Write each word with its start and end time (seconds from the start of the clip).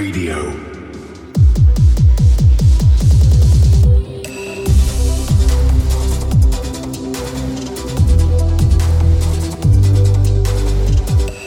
Radio. 0.00 0.34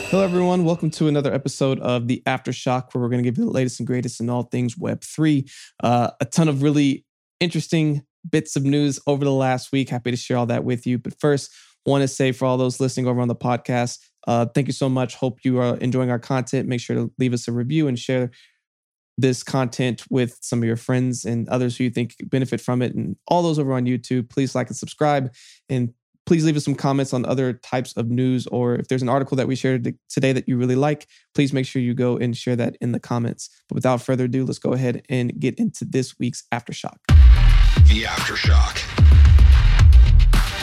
Hello, 0.08 0.22
everyone. 0.22 0.64
Welcome 0.64 0.90
to 0.90 1.08
another 1.08 1.34
episode 1.34 1.80
of 1.80 2.06
the 2.06 2.22
Aftershock, 2.26 2.94
where 2.94 3.02
we're 3.02 3.08
going 3.08 3.24
to 3.24 3.28
give 3.28 3.36
you 3.36 3.44
the 3.44 3.50
latest 3.50 3.80
and 3.80 3.88
greatest 3.88 4.20
in 4.20 4.30
all 4.30 4.44
things 4.44 4.76
Web3. 4.76 5.50
Uh, 5.82 6.10
a 6.20 6.24
ton 6.24 6.46
of 6.46 6.62
really 6.62 7.04
interesting 7.40 8.04
bits 8.30 8.54
of 8.54 8.62
news 8.62 9.00
over 9.08 9.24
the 9.24 9.32
last 9.32 9.72
week. 9.72 9.88
Happy 9.88 10.12
to 10.12 10.16
share 10.16 10.36
all 10.36 10.46
that 10.46 10.62
with 10.62 10.86
you. 10.86 10.98
But 10.98 11.18
first, 11.18 11.50
want 11.86 12.02
to 12.02 12.08
say 12.08 12.30
for 12.30 12.44
all 12.44 12.56
those 12.56 12.78
listening 12.78 13.08
over 13.08 13.20
on 13.20 13.26
the 13.26 13.34
podcast, 13.34 13.98
uh, 14.26 14.46
thank 14.46 14.66
you 14.66 14.72
so 14.72 14.88
much. 14.88 15.16
Hope 15.16 15.40
you 15.44 15.58
are 15.58 15.76
enjoying 15.78 16.10
our 16.10 16.18
content. 16.18 16.68
Make 16.68 16.80
sure 16.80 16.96
to 16.96 17.12
leave 17.18 17.32
us 17.32 17.48
a 17.48 17.52
review 17.52 17.88
and 17.88 17.98
share 17.98 18.30
this 19.16 19.42
content 19.42 20.02
with 20.10 20.38
some 20.40 20.60
of 20.60 20.64
your 20.64 20.76
friends 20.76 21.24
and 21.24 21.48
others 21.48 21.76
who 21.76 21.84
you 21.84 21.90
think 21.90 22.16
benefit 22.24 22.60
from 22.60 22.82
it. 22.82 22.94
And 22.94 23.16
all 23.28 23.42
those 23.42 23.58
over 23.58 23.72
on 23.72 23.84
YouTube, 23.84 24.28
please 24.28 24.54
like 24.54 24.68
and 24.68 24.76
subscribe. 24.76 25.32
And 25.68 25.94
please 26.26 26.44
leave 26.44 26.56
us 26.56 26.64
some 26.64 26.74
comments 26.74 27.12
on 27.12 27.24
other 27.26 27.52
types 27.52 27.92
of 27.96 28.10
news 28.10 28.46
or 28.48 28.76
if 28.76 28.88
there's 28.88 29.02
an 29.02 29.08
article 29.08 29.36
that 29.36 29.46
we 29.46 29.54
shared 29.54 29.94
today 30.08 30.32
that 30.32 30.48
you 30.48 30.56
really 30.56 30.74
like 30.74 31.06
please 31.34 31.52
make 31.52 31.66
sure 31.66 31.82
you 31.82 31.92
go 31.94 32.16
and 32.16 32.36
share 32.36 32.56
that 32.56 32.76
in 32.80 32.92
the 32.92 33.00
comments 33.00 33.50
but 33.68 33.74
without 33.74 34.00
further 34.00 34.24
ado 34.24 34.44
let's 34.44 34.58
go 34.58 34.72
ahead 34.72 35.02
and 35.08 35.38
get 35.38 35.54
into 35.58 35.84
this 35.84 36.18
week's 36.18 36.44
aftershock 36.52 36.96
The 37.88 38.04
Aftershock. 38.04 38.80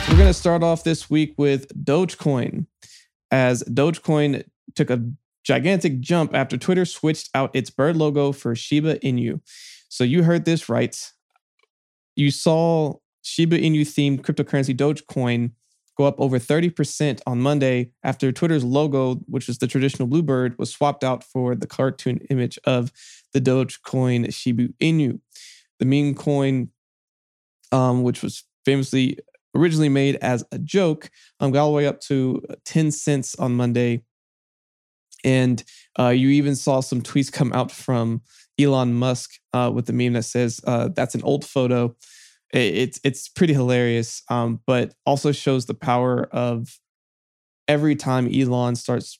we're 0.09 0.17
going 0.17 0.27
to 0.27 0.33
start 0.33 0.63
off 0.63 0.83
this 0.83 1.09
week 1.09 1.35
with 1.37 1.67
dogecoin 1.85 2.65
as 3.31 3.63
dogecoin 3.63 4.43
took 4.75 4.89
a 4.89 5.03
gigantic 5.43 5.99
jump 5.99 6.35
after 6.35 6.57
twitter 6.57 6.85
switched 6.85 7.29
out 7.33 7.55
its 7.55 7.69
bird 7.69 7.95
logo 7.95 8.31
for 8.31 8.55
shiba 8.55 8.97
inu 8.99 9.39
so 9.89 10.03
you 10.03 10.23
heard 10.23 10.45
this 10.45 10.69
right 10.69 11.11
you 12.15 12.31
saw 12.31 12.95
Shiba 13.23 13.57
Inu 13.57 13.81
themed 13.81 14.21
cryptocurrency 14.21 14.75
Dogecoin 14.75 15.51
go 15.97 16.05
up 16.05 16.19
over 16.19 16.39
30% 16.39 17.21
on 17.27 17.41
Monday 17.41 17.91
after 18.03 18.31
Twitter's 18.31 18.63
logo, 18.63 19.15
which 19.27 19.47
was 19.47 19.59
the 19.59 19.67
traditional 19.67 20.07
bluebird, 20.07 20.57
was 20.57 20.71
swapped 20.71 21.03
out 21.03 21.23
for 21.23 21.55
the 21.55 21.67
cartoon 21.67 22.19
image 22.29 22.57
of 22.65 22.91
the 23.33 23.41
Dogecoin 23.41 24.33
Shiba 24.33 24.69
Inu. 24.81 25.19
The 25.79 25.85
meme 25.85 26.15
coin, 26.15 26.69
um, 27.71 28.03
which 28.03 28.21
was 28.21 28.43
famously 28.65 29.17
originally 29.55 29.89
made 29.89 30.15
as 30.17 30.43
a 30.51 30.59
joke, 30.59 31.09
um, 31.39 31.51
got 31.51 31.63
all 31.63 31.71
the 31.71 31.77
way 31.77 31.87
up 31.87 31.99
to 32.01 32.41
10 32.65 32.91
cents 32.91 33.35
on 33.35 33.53
Monday. 33.53 34.03
And 35.23 35.63
uh, 35.99 36.09
you 36.09 36.29
even 36.29 36.55
saw 36.55 36.79
some 36.79 37.01
tweets 37.01 37.31
come 37.31 37.53
out 37.53 37.71
from 37.71 38.21
Elon 38.59 38.93
Musk 38.93 39.31
uh, 39.53 39.71
with 39.73 39.85
the 39.85 39.93
meme 39.93 40.13
that 40.13 40.23
says, 40.23 40.59
uh, 40.65 40.89
That's 40.95 41.15
an 41.15 41.23
old 41.23 41.45
photo 41.45 41.95
it's 42.53 42.99
it's 43.03 43.29
pretty 43.29 43.53
hilarious 43.53 44.23
um, 44.29 44.59
but 44.65 44.93
also 45.05 45.31
shows 45.31 45.65
the 45.65 45.73
power 45.73 46.23
of 46.31 46.79
every 47.67 47.95
time 47.95 48.29
elon 48.33 48.75
starts 48.75 49.19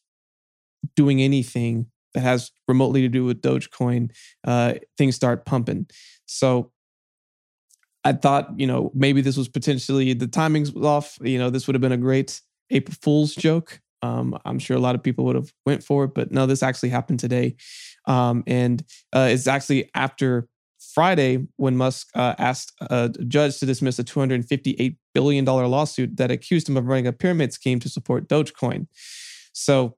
doing 0.96 1.22
anything 1.22 1.86
that 2.14 2.22
has 2.22 2.52
remotely 2.68 3.02
to 3.02 3.08
do 3.08 3.24
with 3.24 3.42
dogecoin 3.42 4.12
uh, 4.46 4.74
things 4.98 5.16
start 5.16 5.46
pumping 5.46 5.88
so 6.26 6.71
i 8.04 8.12
thought 8.12 8.50
you 8.60 8.68
know 8.68 8.92
maybe 8.94 9.22
this 9.22 9.38
was 9.38 9.48
potentially 9.48 10.14
the 10.14 10.28
timings 10.28 10.74
was 10.74 10.86
off 10.86 11.18
you 11.22 11.38
know 11.38 11.50
this 11.50 11.68
would 11.68 11.76
have 11.76 11.82
been 11.82 11.92
a 11.92 11.98
great 11.98 12.42
april 12.70 12.96
fool's 13.02 13.36
joke 13.36 13.80
um, 14.04 14.38
i'm 14.46 14.60
sure 14.60 14.76
a 14.76 14.80
lot 14.80 14.96
of 14.96 15.04
people 15.04 15.26
would 15.26 15.36
have 15.36 15.52
went 15.66 15.84
for 15.84 16.06
it 16.06 16.14
but 16.14 16.32
no 16.32 16.46
this 16.46 16.64
actually 16.64 16.90
happened 16.90 17.20
today 17.20 17.56
um, 18.08 18.44
and 18.48 18.84
uh, 19.14 19.28
it's 19.30 19.48
actually 19.48 19.90
after 19.94 20.48
Friday 20.94 21.48
when 21.58 21.78
Musk 21.78 22.10
uh, 22.16 22.36
asked 22.38 22.74
a 22.82 23.10
judge 23.28 23.60
to 23.60 23.66
dismiss 23.66 24.00
a 24.00 24.04
$258 24.04 24.98
billion 25.14 25.46
lawsuit 25.46 26.18
that 26.18 26.32
accused 26.32 26.68
him 26.68 26.78
of 26.78 26.86
running 26.86 27.08
a 27.08 27.14
pyramid 27.14 27.54
scheme 27.54 27.80
to 27.80 27.90
support 27.90 28.28
Dogecoin. 28.28 28.88
So 29.54 29.96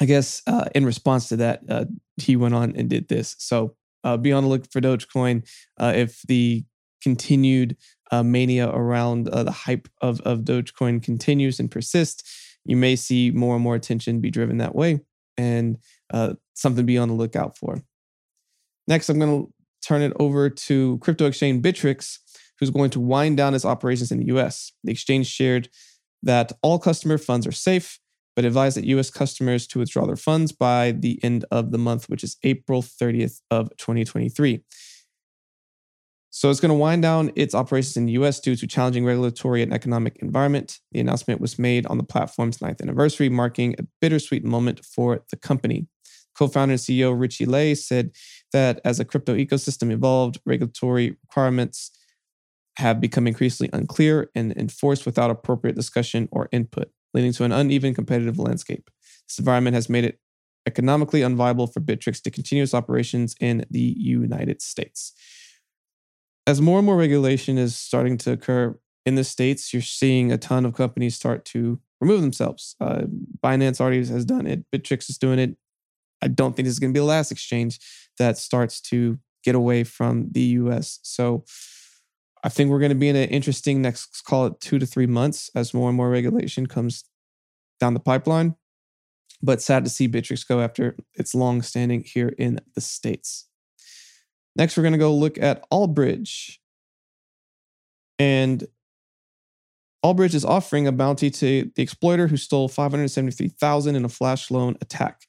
I 0.00 0.04
guess 0.04 0.42
uh, 0.46 0.66
in 0.74 0.84
response 0.84 1.28
to 1.28 1.36
that, 1.36 1.62
uh, 1.68 1.86
he 2.16 2.36
went 2.36 2.54
on 2.54 2.74
and 2.76 2.88
did 2.88 3.08
this. 3.08 3.34
So 3.38 3.74
uh, 4.04 4.16
be 4.16 4.32
on 4.32 4.44
the 4.44 4.48
look 4.48 4.70
for 4.70 4.80
Dogecoin. 4.80 5.48
Uh, 5.78 5.92
if 5.96 6.22
the 6.22 6.64
continued 7.02 7.76
uh, 8.10 8.22
mania 8.22 8.68
around 8.68 9.26
the 9.26 9.50
hype 9.50 9.88
of, 10.00 10.20
of 10.22 10.40
Dogecoin 10.40 11.02
continues 11.02 11.60
and 11.60 11.70
persists, 11.70 12.56
you 12.64 12.76
may 12.76 12.96
see 12.96 13.30
more 13.30 13.54
and 13.54 13.62
more 13.62 13.74
attention 13.74 14.20
be 14.20 14.30
driven 14.30 14.58
that 14.58 14.74
way 14.74 15.00
and 15.36 15.78
something 16.54 16.82
to 16.82 16.86
be 16.86 16.98
on 16.98 17.08
the 17.08 17.14
lookout 17.14 17.56
for. 17.56 17.82
Next, 18.86 19.08
I'm 19.08 19.18
going 19.18 19.46
to 19.46 19.52
turn 19.86 20.02
it 20.02 20.12
over 20.18 20.50
to 20.50 20.98
crypto 20.98 21.26
exchange 21.26 21.62
Bittrex, 21.62 22.18
who's 22.58 22.70
going 22.70 22.90
to 22.90 23.00
wind 23.00 23.36
down 23.36 23.54
its 23.54 23.64
operations 23.64 24.10
in 24.10 24.18
the 24.18 24.26
US. 24.36 24.72
The 24.84 24.92
exchange 24.92 25.26
shared 25.28 25.68
that 26.22 26.52
all 26.62 26.78
customer 26.78 27.18
funds 27.18 27.46
are 27.46 27.52
safe, 27.52 28.00
but 28.34 28.44
advised 28.44 28.76
that 28.76 28.84
US 28.86 29.10
customers 29.10 29.66
to 29.68 29.78
withdraw 29.78 30.06
their 30.06 30.16
funds 30.16 30.52
by 30.52 30.92
the 30.92 31.22
end 31.22 31.44
of 31.50 31.70
the 31.70 31.78
month, 31.78 32.08
which 32.08 32.24
is 32.24 32.36
April 32.42 32.82
30th 32.82 33.40
of 33.50 33.70
2023. 33.76 34.62
So 36.38 36.50
it's 36.50 36.60
going 36.60 36.68
to 36.68 36.78
wind 36.78 37.02
down 37.02 37.32
its 37.34 37.52
operations 37.52 37.96
in 37.96 38.06
the 38.06 38.12
US 38.12 38.38
due 38.38 38.54
to 38.54 38.66
challenging 38.68 39.04
regulatory 39.04 39.60
and 39.60 39.74
economic 39.74 40.18
environment. 40.18 40.78
The 40.92 41.00
announcement 41.00 41.40
was 41.40 41.58
made 41.58 41.84
on 41.86 41.98
the 41.98 42.04
platform's 42.04 42.62
ninth 42.62 42.80
anniversary, 42.80 43.28
marking 43.28 43.74
a 43.76 43.82
bittersweet 44.00 44.44
moment 44.44 44.84
for 44.84 45.24
the 45.32 45.36
company. 45.36 45.88
Co-founder 46.38 46.74
and 46.74 46.80
CEO 46.80 47.18
Richie 47.18 47.44
Lai 47.44 47.74
said 47.74 48.12
that 48.52 48.80
as 48.84 49.00
a 49.00 49.04
crypto 49.04 49.34
ecosystem 49.34 49.90
evolved, 49.90 50.38
regulatory 50.46 51.16
requirements 51.24 51.90
have 52.76 53.00
become 53.00 53.26
increasingly 53.26 53.70
unclear 53.72 54.30
and 54.36 54.56
enforced 54.56 55.06
without 55.06 55.32
appropriate 55.32 55.74
discussion 55.74 56.28
or 56.30 56.48
input, 56.52 56.88
leading 57.14 57.32
to 57.32 57.42
an 57.42 57.50
uneven 57.50 57.94
competitive 57.94 58.38
landscape. 58.38 58.90
This 59.26 59.40
environment 59.40 59.74
has 59.74 59.88
made 59.88 60.04
it 60.04 60.20
economically 60.68 61.22
unviable 61.22 61.72
for 61.72 61.80
Bittrex 61.80 62.22
to 62.22 62.30
continue 62.30 62.62
its 62.62 62.74
operations 62.74 63.34
in 63.40 63.64
the 63.68 63.96
United 63.98 64.62
States. 64.62 65.14
As 66.48 66.62
more 66.62 66.78
and 66.78 66.86
more 66.86 66.96
regulation 66.96 67.58
is 67.58 67.76
starting 67.76 68.16
to 68.18 68.32
occur 68.32 68.74
in 69.04 69.16
the 69.16 69.22
States, 69.24 69.74
you're 69.74 69.82
seeing 69.82 70.32
a 70.32 70.38
ton 70.38 70.64
of 70.64 70.72
companies 70.72 71.14
start 71.14 71.44
to 71.44 71.78
remove 72.00 72.22
themselves. 72.22 72.74
Uh, 72.80 73.02
Binance 73.44 73.82
already 73.82 73.98
has 73.98 74.24
done 74.24 74.46
it, 74.46 74.64
Bittrex 74.72 75.10
is 75.10 75.18
doing 75.18 75.38
it. 75.38 75.58
I 76.22 76.28
don't 76.28 76.56
think 76.56 76.64
this 76.64 76.72
is 76.72 76.78
going 76.78 76.94
to 76.94 76.96
be 76.96 77.00
the 77.00 77.04
last 77.04 77.30
exchange 77.30 77.78
that 78.18 78.38
starts 78.38 78.80
to 78.80 79.18
get 79.44 79.56
away 79.56 79.84
from 79.84 80.28
the 80.32 80.40
US. 80.40 81.00
So 81.02 81.44
I 82.42 82.48
think 82.48 82.70
we're 82.70 82.78
going 82.78 82.92
to 82.92 82.94
be 82.94 83.10
in 83.10 83.16
an 83.16 83.28
interesting 83.28 83.82
next, 83.82 84.24
call 84.24 84.46
it 84.46 84.58
two 84.58 84.78
to 84.78 84.86
three 84.86 85.06
months 85.06 85.50
as 85.54 85.74
more 85.74 85.90
and 85.90 85.98
more 85.98 86.08
regulation 86.08 86.64
comes 86.64 87.04
down 87.78 87.92
the 87.92 88.00
pipeline. 88.00 88.56
But 89.42 89.60
sad 89.60 89.84
to 89.84 89.90
see 89.90 90.08
Bittrex 90.08 90.48
go 90.48 90.62
after 90.62 90.96
its 91.12 91.34
long 91.34 91.60
standing 91.60 92.04
here 92.04 92.34
in 92.38 92.58
the 92.74 92.80
States. 92.80 93.47
Next, 94.58 94.76
we're 94.76 94.82
going 94.82 94.92
to 94.92 94.98
go 94.98 95.14
look 95.14 95.38
at 95.38 95.64
Allbridge. 95.70 96.56
And 98.18 98.66
Allbridge 100.04 100.34
is 100.34 100.44
offering 100.44 100.88
a 100.88 100.92
bounty 100.92 101.30
to 101.30 101.70
the 101.76 101.82
exploiter 101.82 102.26
who 102.26 102.36
stole 102.36 102.68
573,000 102.68 103.94
in 103.94 104.04
a 104.04 104.08
flash 104.08 104.50
loan 104.50 104.76
attack. 104.80 105.22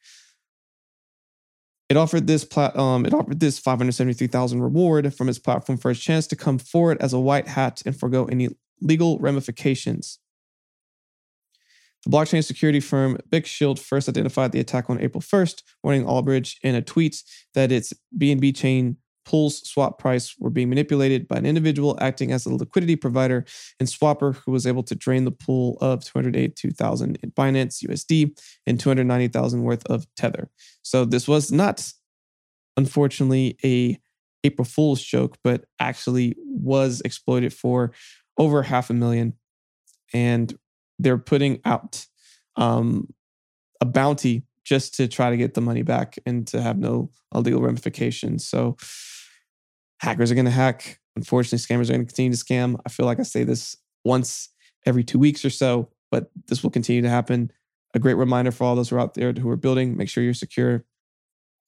It 1.90 1.98
offered 1.98 2.26
this 2.28 2.44
plat- 2.44 2.78
um, 2.78 3.06
it 3.06 3.14
offered 3.14 3.40
this 3.40 3.60
573,000 3.60 4.62
reward 4.62 5.14
from 5.14 5.30
its 5.30 5.40
platform 5.40 5.78
for 5.78 5.92
a 5.92 5.96
chance 5.96 6.28
to 6.28 6.36
come 6.36 6.58
forward 6.58 6.98
as 7.00 7.14
a 7.14 7.20
white 7.20 7.48
hat 7.48 7.82
and 7.86 8.00
forego 8.00 8.26
any 8.26 8.50
legal 8.82 9.20
ramifications. 9.20 10.20
The 12.06 12.12
blockchain 12.12 12.44
security 12.44 12.80
firm 12.80 13.18
PeckShield 13.30 13.78
first 13.78 14.08
identified 14.08 14.52
the 14.52 14.60
attack 14.60 14.90
on 14.90 15.02
April 15.02 15.22
1st, 15.22 15.64
warning 15.84 16.06
Allbridge 16.06 16.56
in 16.64 16.76
a 16.76 16.82
tweet 16.82 17.24
that 17.56 17.72
its 17.72 17.92
BNB 18.18 18.56
chain 18.56 18.98
pools 19.30 19.68
swap 19.70 20.00
price 20.00 20.36
were 20.40 20.50
being 20.50 20.70
manipulated 20.70 21.28
by 21.28 21.38
an 21.38 21.46
individual 21.46 21.96
acting 22.02 22.32
as 22.32 22.48
a 22.48 22.54
liquidity 22.54 22.96
provider 22.96 23.46
and 23.80 23.88
swapper 23.88 24.36
who 24.38 24.52
was 24.52 24.66
able 24.66 24.82
to 24.82 24.96
drain 24.96 25.24
the 25.24 25.32
pool 25.32 25.78
of 25.82 26.04
282,000 26.04 27.20
in 27.22 27.32
Binance 27.32 27.86
USD 27.88 28.36
and 28.66 28.80
290,000 28.80 29.62
worth 29.62 29.86
of 29.86 30.08
Tether. 30.16 30.50
So 30.82 31.06
this 31.06 31.28
was 31.28 31.52
not, 31.52 31.94
unfortunately, 32.76 33.56
a 33.64 34.00
April 34.44 34.66
Fool's 34.66 35.04
joke, 35.04 35.38
but 35.44 35.66
actually 35.80 36.36
was 36.40 37.00
exploited 37.06 37.54
for 37.54 37.92
over 38.40 38.64
half 38.64 38.90
a 38.90 38.94
million. 38.96 39.34
And 40.12 40.58
they're 40.98 41.20
putting 41.20 41.62
out 41.66 42.08
um, 42.56 43.14
a 43.80 43.86
bounty 43.86 44.42
just 44.66 44.96
to 44.96 45.08
try 45.08 45.30
to 45.30 45.38
get 45.38 45.54
the 45.54 45.62
money 45.62 45.84
back 45.84 46.18
and 46.26 46.48
to 46.48 46.62
have 46.62 46.80
no 46.80 47.12
legal 47.34 47.62
ramifications. 47.62 48.48
So 48.48 48.76
hackers 50.00 50.32
are 50.32 50.36
going 50.36 50.46
to 50.46 50.52
hack. 50.52 51.00
Unfortunately, 51.16 51.58
scammers 51.58 51.90
are 51.90 51.94
going 51.94 52.06
to 52.06 52.14
continue 52.14 52.32
to 52.32 52.38
scam. 52.38 52.80
I 52.86 52.90
feel 52.90 53.06
like 53.06 53.20
I 53.20 53.24
say 53.24 53.44
this 53.44 53.76
once 54.04 54.50
every 54.86 55.04
two 55.04 55.20
weeks 55.20 55.44
or 55.44 55.50
so, 55.50 55.90
but 56.12 56.32
this 56.48 56.64
will 56.64 56.70
continue 56.70 57.02
to 57.02 57.10
happen. 57.10 57.52
A 57.94 58.00
great 58.00 58.16
reminder 58.16 58.52
for 58.52 58.64
all 58.64 58.76
those 58.76 58.90
who 58.90 58.96
are 58.96 59.00
out 59.00 59.14
there 59.14 59.34
who 59.34 59.50
are 59.50 59.58
building, 59.58 59.98
make 59.98 60.10
sure 60.10 60.24
you're 60.24 60.34
secure 60.34 60.86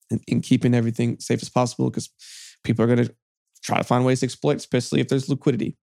and, 0.09 0.21
in 0.27 0.41
keeping 0.41 0.73
everything 0.73 1.19
safe 1.19 1.41
as 1.41 1.49
possible 1.49 1.89
because 1.89 2.09
people 2.63 2.83
are 2.83 2.87
going 2.87 3.05
to 3.05 3.13
try 3.63 3.77
to 3.77 3.83
find 3.83 4.05
ways 4.05 4.19
to 4.19 4.25
exploit, 4.25 4.57
especially 4.57 5.01
if 5.01 5.07
there's 5.07 5.29
liquidity. 5.29 5.77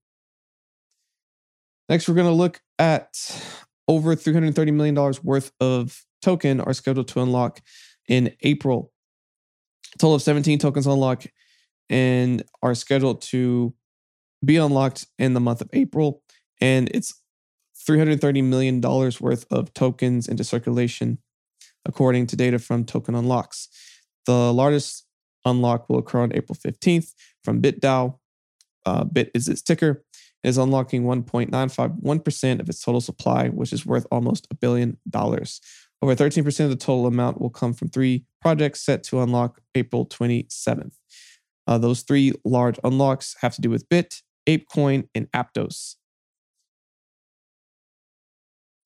Next, 1.88 2.08
we're 2.08 2.14
going 2.14 2.26
to 2.26 2.32
look 2.32 2.60
at 2.78 3.16
over 3.88 4.14
$330 4.14 4.72
million 4.72 5.14
worth 5.22 5.50
of 5.60 6.04
token 6.22 6.60
are 6.60 6.74
scheduled 6.74 7.08
to 7.08 7.20
unlock 7.20 7.60
in 8.08 8.34
April. 8.42 8.92
A 9.94 9.98
total 9.98 10.16
of 10.16 10.22
17 10.22 10.58
tokens 10.58 10.86
unlock 10.86 11.24
and 11.90 12.42
are 12.62 12.74
scheduled 12.74 13.22
to 13.22 13.74
be 14.44 14.56
unlocked 14.56 15.06
in 15.18 15.34
the 15.34 15.40
month 15.40 15.60
of 15.60 15.70
April. 15.72 16.22
And 16.60 16.90
it's 16.94 17.20
$330 17.88 18.44
million 18.44 18.80
worth 18.80 19.46
of 19.50 19.72
tokens 19.74 20.28
into 20.28 20.44
circulation, 20.44 21.18
according 21.86 22.26
to 22.28 22.36
data 22.36 22.58
from 22.58 22.84
Token 22.84 23.14
Unlocks. 23.14 23.68
The 24.26 24.52
largest 24.52 25.06
unlock 25.44 25.88
will 25.88 25.98
occur 25.98 26.20
on 26.20 26.32
April 26.34 26.56
15th 26.56 27.14
from 27.42 27.62
BitDAO. 27.62 28.18
Uh, 28.84 29.04
Bit 29.04 29.30
is 29.34 29.48
its 29.48 29.62
ticker, 29.62 30.04
is 30.44 30.58
unlocking 30.58 31.04
1.951% 31.04 32.60
of 32.60 32.68
its 32.68 32.82
total 32.82 33.00
supply, 33.00 33.48
which 33.48 33.72
is 33.72 33.86
worth 33.86 34.06
almost 34.10 34.46
a 34.50 34.54
billion 34.54 34.98
dollars. 35.08 35.60
Over 36.00 36.14
13% 36.14 36.64
of 36.64 36.70
the 36.70 36.76
total 36.76 37.06
amount 37.06 37.40
will 37.40 37.50
come 37.50 37.74
from 37.74 37.88
three 37.88 38.24
projects 38.40 38.82
set 38.82 39.02
to 39.04 39.20
unlock 39.20 39.60
April 39.74 40.06
27th. 40.06 40.97
Uh, 41.68 41.76
those 41.76 42.00
three 42.00 42.32
large 42.44 42.80
unlocks 42.82 43.36
have 43.42 43.54
to 43.54 43.60
do 43.60 43.68
with 43.68 43.88
Bit, 43.90 44.22
ApeCoin, 44.48 45.06
and 45.14 45.30
Aptos. 45.32 45.96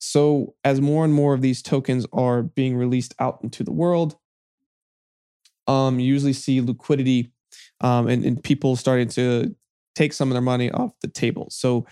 So, 0.01 0.55
as 0.65 0.81
more 0.81 1.05
and 1.05 1.15
more 1.15 1.33
of 1.33 1.43
these 1.43 1.63
tokens 1.63 2.07
are 2.13 2.43
being 2.43 2.77
released 2.77 3.15
out 3.21 3.39
into 3.45 3.63
the 3.63 3.71
world, 3.71 4.17
um, 5.69 6.01
you 6.01 6.07
usually 6.07 6.33
see 6.33 6.61
liquidity 6.61 7.33
um, 7.81 8.09
and, 8.09 8.25
and 8.25 8.43
people 8.43 8.75
starting 8.75 9.09
to 9.11 9.55
take 9.95 10.13
some 10.13 10.29
of 10.29 10.33
their 10.33 10.43
money 10.43 10.73
off 10.73 10.91
the 11.03 11.09
table. 11.09 11.47
So, 11.51 11.87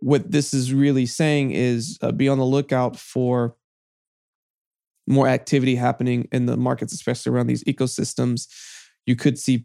what 0.00 0.30
this 0.30 0.52
is 0.52 0.74
really 0.74 1.06
saying 1.06 1.52
is 1.52 1.98
uh, 2.02 2.12
be 2.12 2.28
on 2.28 2.36
the 2.36 2.44
lookout 2.44 2.96
for 2.98 3.56
more 5.06 5.26
activity 5.26 5.76
happening 5.76 6.28
in 6.32 6.44
the 6.44 6.58
markets, 6.58 6.92
especially 6.92 7.32
around 7.32 7.46
these 7.46 7.64
ecosystems. 7.64 8.46
You 9.06 9.16
could 9.16 9.38
see 9.38 9.64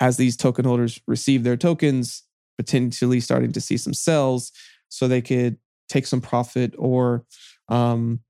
as 0.00 0.16
these 0.16 0.36
token 0.36 0.64
holders 0.64 1.00
receive 1.06 1.42
their 1.42 1.56
tokens, 1.56 2.22
potentially 2.58 3.20
starting 3.20 3.52
to 3.52 3.60
see 3.60 3.76
some 3.76 3.94
sells 3.94 4.52
so 4.88 5.08
they 5.08 5.22
could 5.22 5.58
take 5.88 6.06
some 6.06 6.20
profit 6.20 6.74
or 6.78 7.24
um, 7.68 8.20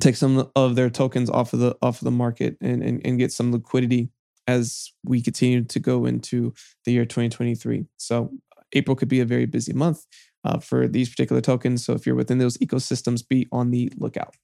take 0.00 0.16
some 0.16 0.50
of 0.54 0.76
their 0.76 0.90
tokens 0.90 1.30
off 1.30 1.52
of 1.52 1.60
the 1.60 1.76
off 1.82 2.00
of 2.00 2.04
the 2.04 2.10
market 2.10 2.56
and, 2.60 2.82
and, 2.82 3.00
and 3.04 3.18
get 3.18 3.32
some 3.32 3.52
liquidity 3.52 4.10
as 4.46 4.92
we 5.04 5.20
continue 5.20 5.64
to 5.64 5.80
go 5.80 6.06
into 6.06 6.54
the 6.84 6.92
year 6.92 7.04
2023. 7.04 7.86
So 7.96 8.30
April 8.72 8.94
could 8.94 9.08
be 9.08 9.20
a 9.20 9.24
very 9.24 9.46
busy 9.46 9.72
month 9.72 10.04
uh, 10.44 10.58
for 10.58 10.86
these 10.86 11.08
particular 11.08 11.40
tokens. 11.40 11.84
So 11.84 11.94
if 11.94 12.06
you're 12.06 12.14
within 12.14 12.38
those 12.38 12.56
ecosystems, 12.58 13.26
be 13.26 13.48
on 13.50 13.70
the 13.70 13.92
lookout. 13.96 14.36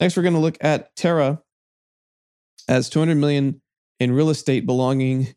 Next, 0.00 0.16
we're 0.16 0.24
going 0.24 0.34
to 0.34 0.40
look 0.40 0.58
at 0.60 0.94
Terra 0.96 1.40
as 2.68 2.88
200 2.88 3.14
million 3.16 3.60
in 4.00 4.12
real 4.12 4.30
estate 4.30 4.66
belonging 4.66 5.34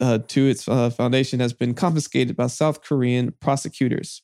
uh, 0.00 0.18
to 0.28 0.48
its 0.48 0.68
uh, 0.68 0.90
foundation 0.90 1.40
has 1.40 1.52
been 1.52 1.74
confiscated 1.74 2.36
by 2.36 2.46
South 2.46 2.82
Korean 2.82 3.32
prosecutors. 3.40 4.22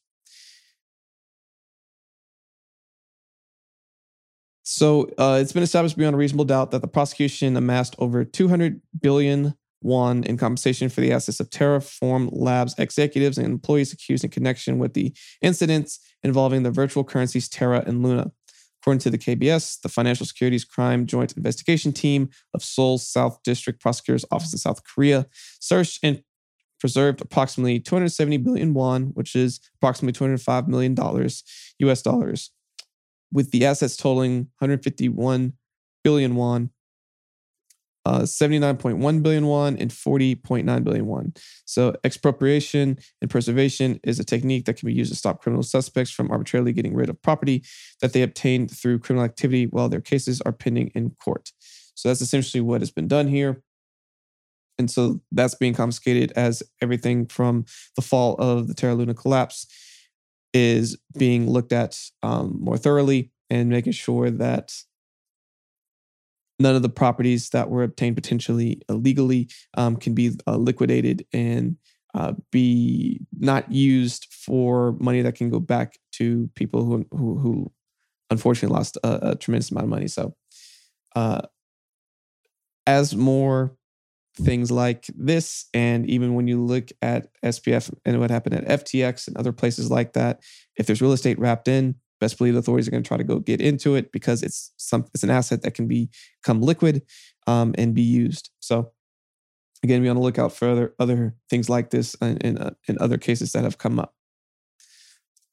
So 4.63 5.09
uh, 5.17 5.39
it's 5.41 5.53
been 5.53 5.63
established 5.63 5.97
beyond 5.97 6.15
a 6.15 6.19
reasonable 6.19 6.45
doubt 6.45 6.73
that 6.73 6.83
the 6.83 6.89
prosecution 6.89 7.57
amassed 7.57 7.97
over 7.99 8.25
200 8.25 8.83
billion 9.01 9.55
won 9.81 10.25
in 10.25 10.37
compensation 10.37 10.89
for 10.89 11.01
the 11.01 11.13
assets 11.13 11.41
of 11.41 11.49
Terraform 11.51 12.29
Labs 12.33 12.75
executives 12.79 13.39
and 13.39 13.47
employees 13.47 13.93
accused 13.93 14.25
in 14.25 14.31
connection 14.31 14.79
with 14.79 14.95
the 14.95 15.15
incidents 15.41 16.01
involving 16.23 16.65
the 16.65 16.71
virtual 16.71 17.05
currencies 17.05 17.49
Terra 17.49 17.83
and 17.87 18.03
Luna. 18.03 18.33
According 18.81 19.01
to 19.01 19.11
the 19.11 19.19
KBS, 19.19 19.81
the 19.81 19.89
Financial 19.89 20.25
Securities 20.25 20.65
Crime 20.65 21.07
Joint 21.07 21.37
Investigation 21.37 21.93
Team 21.93 22.31
of 22.55 22.63
Seoul's 22.63 23.09
South 23.09 23.41
District 23.43 23.81
Prosecutor's 23.81 24.25
Office 24.31 24.53
in 24.53 24.59
South 24.59 24.83
Korea 24.85 25.27
searched 25.61 25.99
and 26.03 26.23
preserved 26.79 27.21
approximately 27.21 27.81
270 27.81 28.37
billion 28.39 28.73
won, 28.75 29.07
which 29.15 29.35
is 29.35 29.61
approximately 29.77 30.13
205 30.13 30.69
million 30.69 30.95
dollars 30.95 31.43
US 31.81 32.03
dollars, 32.03 32.51
with 33.33 33.51
the 33.51 33.67
assets 33.67 33.97
totaling 33.97 34.49
151 34.59 35.55
billion 36.05 36.37
won 36.37 36.71
uh, 38.09 38.23
79.1 38.23 39.23
billion 39.23 39.47
won 39.47 39.77
and 39.77 39.91
40.9 39.91 40.83
billion 40.83 41.05
won. 41.05 41.35
So, 41.67 41.95
expropriation 42.05 42.97
and 43.21 43.31
preservation 43.31 44.01
is 44.03 44.19
a 44.19 44.25
technique 44.25 44.65
that 44.65 44.79
can 44.79 44.87
be 44.87 44.95
used 44.95 45.13
to 45.13 45.19
stop 45.19 45.43
criminal 45.43 45.63
suspects 45.63 46.11
from 46.11 46.31
arbitrarily 46.31 46.73
getting 46.73 46.95
rid 46.95 47.11
of 47.11 47.21
property 47.21 47.63
that 48.01 48.15
they 48.15 48.23
obtained 48.23 48.71
through 48.71 49.01
criminal 49.01 49.27
activity 49.27 49.67
while 49.67 49.91
their 49.91 50.01
cases 50.01 50.41
are 50.41 50.53
pending 50.53 50.91
in 50.95 51.11
court. 51.23 51.53
So, 51.95 52.09
that's 52.09 52.23
essentially 52.23 52.63
what 52.63 52.81
has 52.81 52.91
been 52.91 53.09
done 53.09 53.29
here. 53.29 53.63
And 54.79 54.91
so 54.91 55.21
that's 55.33 55.57
being 55.57 55.75
confiscated 55.75 56.33
as 56.37 56.63
everything 56.81 57.27
from 57.27 57.67
the 57.97 58.03
fall 58.03 58.37
of 58.37 58.69
the 58.69 58.75
Terra 58.75 58.95
Luna 58.95 59.13
collapse 59.13 59.67
is 60.55 60.97
being 61.19 61.51
looked 61.51 61.73
at 61.73 61.99
um, 62.23 62.57
more 62.61 62.79
thoroughly 62.79 63.33
and 63.51 63.69
making 63.69 63.93
sure 63.93 64.31
that 64.31 64.73
none 66.59 66.75
of 66.75 66.83
the 66.83 66.89
properties 66.89 67.51
that 67.51 67.71
were 67.71 67.83
obtained 67.83 68.17
potentially 68.17 68.83
illegally 68.89 69.49
um, 69.77 69.97
can 69.97 70.15
be 70.15 70.33
uh, 70.47 70.57
liquidated 70.57 71.25
and 71.33 71.77
uh, 72.15 72.33
be 72.51 73.21
not 73.39 73.71
used 73.71 74.27
for 74.31 74.93
money 74.99 75.23
that 75.23 75.35
can 75.35 75.51
go 75.51 75.61
back 75.61 75.99
to 76.13 76.49
people 76.55 76.85
who 76.85 77.07
who, 77.13 77.39
who 77.39 77.73
unfortunately 78.31 78.75
lost 78.75 78.97
a, 79.05 79.31
a, 79.31 79.37
tremendous 79.37 79.71
amount 79.71 79.85
of 79.85 79.91
money. 79.91 80.09
So, 80.09 80.35
uh, 81.15 81.43
as 82.87 83.15
more 83.15 83.77
things 84.37 84.71
like 84.71 85.07
this, 85.17 85.67
and 85.75 86.09
even 86.09 86.35
when 86.35 86.47
you 86.47 86.63
look 86.63 86.91
at 87.03 87.29
SBF 87.45 87.93
and 88.05 88.21
what 88.21 88.31
happened 88.31 88.55
at 88.55 88.85
FTX 88.85 89.29
and 89.29 89.37
other 89.37 89.53
places 89.53 89.91
like 89.91 90.13
that, 90.15 90.41
if 90.77 90.87
there's 90.87 91.03
real 91.03 91.13
estate 91.13 91.39
wrapped 91.39 91.69
in, 91.69 91.97
best 92.21 92.39
believe 92.39 92.55
the 92.55 92.61
authorities 92.61 92.89
are 92.89 92.91
going 92.91 93.03
to 93.03 93.09
try 93.09 93.17
to 93.17 93.25
go 93.25 93.39
get 93.39 93.61
into 93.61 93.95
it 93.95 94.13
because 94.13 94.43
it's 94.43 94.73
some 94.77 95.07
it's 95.15 95.23
an 95.23 95.31
asset 95.31 95.63
that 95.63 95.75
can 95.75 95.87
be, 95.87 96.09
become 96.43 96.61
liquid 96.61 97.03
um, 97.47 97.75
and 97.79 97.95
be 97.95 98.03
used. 98.03 98.51
So 98.61 98.93
again, 99.83 100.03
be 100.03 100.09
on 100.09 100.17
the 100.17 100.23
lookout 100.23 100.53
for 100.53 100.69
other 100.69 100.95
other 100.99 101.35
things 101.51 101.69
like 101.69 101.91
this 101.91 102.15
in 102.17 102.37
in, 102.39 102.59
uh, 102.59 102.75
in 102.89 102.99
other 103.01 103.19
cases 103.19 103.53
that 103.53 103.65
have 103.65 103.79
come 103.79 103.99
up. 103.99 104.15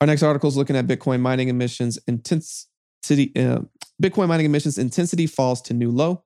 Our 0.01 0.07
next 0.07 0.23
article 0.23 0.49
is 0.49 0.57
looking 0.57 0.75
at 0.75 0.87
Bitcoin 0.87 1.21
mining 1.21 1.47
emissions 1.47 1.97
intensity. 2.07 3.31
Uh, 3.35 3.61
Bitcoin 4.01 4.27
mining 4.27 4.45
emissions 4.45 4.77
intensity 4.77 5.27
falls 5.27 5.61
to 5.63 5.73
new 5.73 5.91
low. 5.91 6.23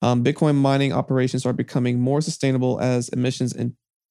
Um, 0.00 0.24
Bitcoin 0.24 0.56
mining 0.56 0.92
operations 0.92 1.46
are 1.46 1.52
becoming 1.52 2.00
more 2.00 2.20
sustainable 2.20 2.80
as 2.80 3.08
emissions 3.10 3.52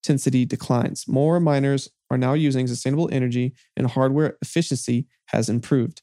intensity 0.04 0.46
declines. 0.46 1.08
More 1.08 1.40
miners 1.40 1.90
are 2.10 2.18
now 2.18 2.34
using 2.34 2.68
sustainable 2.68 3.10
energy 3.12 3.54
and 3.78 3.88
hardware 3.88 4.38
efficiency 4.42 5.08
has 5.28 5.50
improved. 5.50 6.02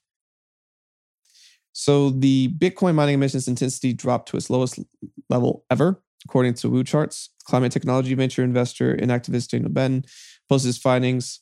So 1.73 2.11
the 2.11 2.49
Bitcoin 2.59 2.95
mining 2.95 3.15
emissions 3.15 3.49
intensity 3.49 3.93
dropped 3.93 4.29
to 4.31 4.37
its 4.37 4.51
lowest 4.51 4.79
level 5.29 5.65
ever, 5.71 6.03
according 6.25 6.55
to 6.55 6.71
WooCharts. 6.71 7.29
Climate 7.45 7.73
technology 7.73 8.15
venture 8.15 8.43
investor 8.43 8.93
and 8.93 9.11
activist 9.11 9.51
Daniel 9.51 9.71
Batten 9.71 10.05
posted 10.49 10.69
his 10.69 10.79
findings 10.79 11.41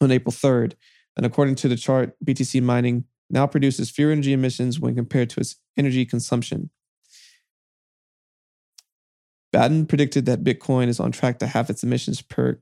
on 0.00 0.10
April 0.10 0.32
3rd. 0.32 0.74
And 1.16 1.26
according 1.26 1.56
to 1.56 1.68
the 1.68 1.76
chart, 1.76 2.14
BTC 2.24 2.62
mining 2.62 3.04
now 3.30 3.46
produces 3.46 3.90
fewer 3.90 4.12
energy 4.12 4.32
emissions 4.32 4.80
when 4.80 4.94
compared 4.94 5.30
to 5.30 5.40
its 5.40 5.56
energy 5.76 6.06
consumption. 6.06 6.70
Batten 9.52 9.86
predicted 9.86 10.26
that 10.26 10.44
Bitcoin 10.44 10.88
is 10.88 11.00
on 11.00 11.12
track 11.12 11.38
to 11.38 11.46
halve 11.46 11.70
its 11.70 11.82
emissions 11.82 12.22
per 12.22 12.60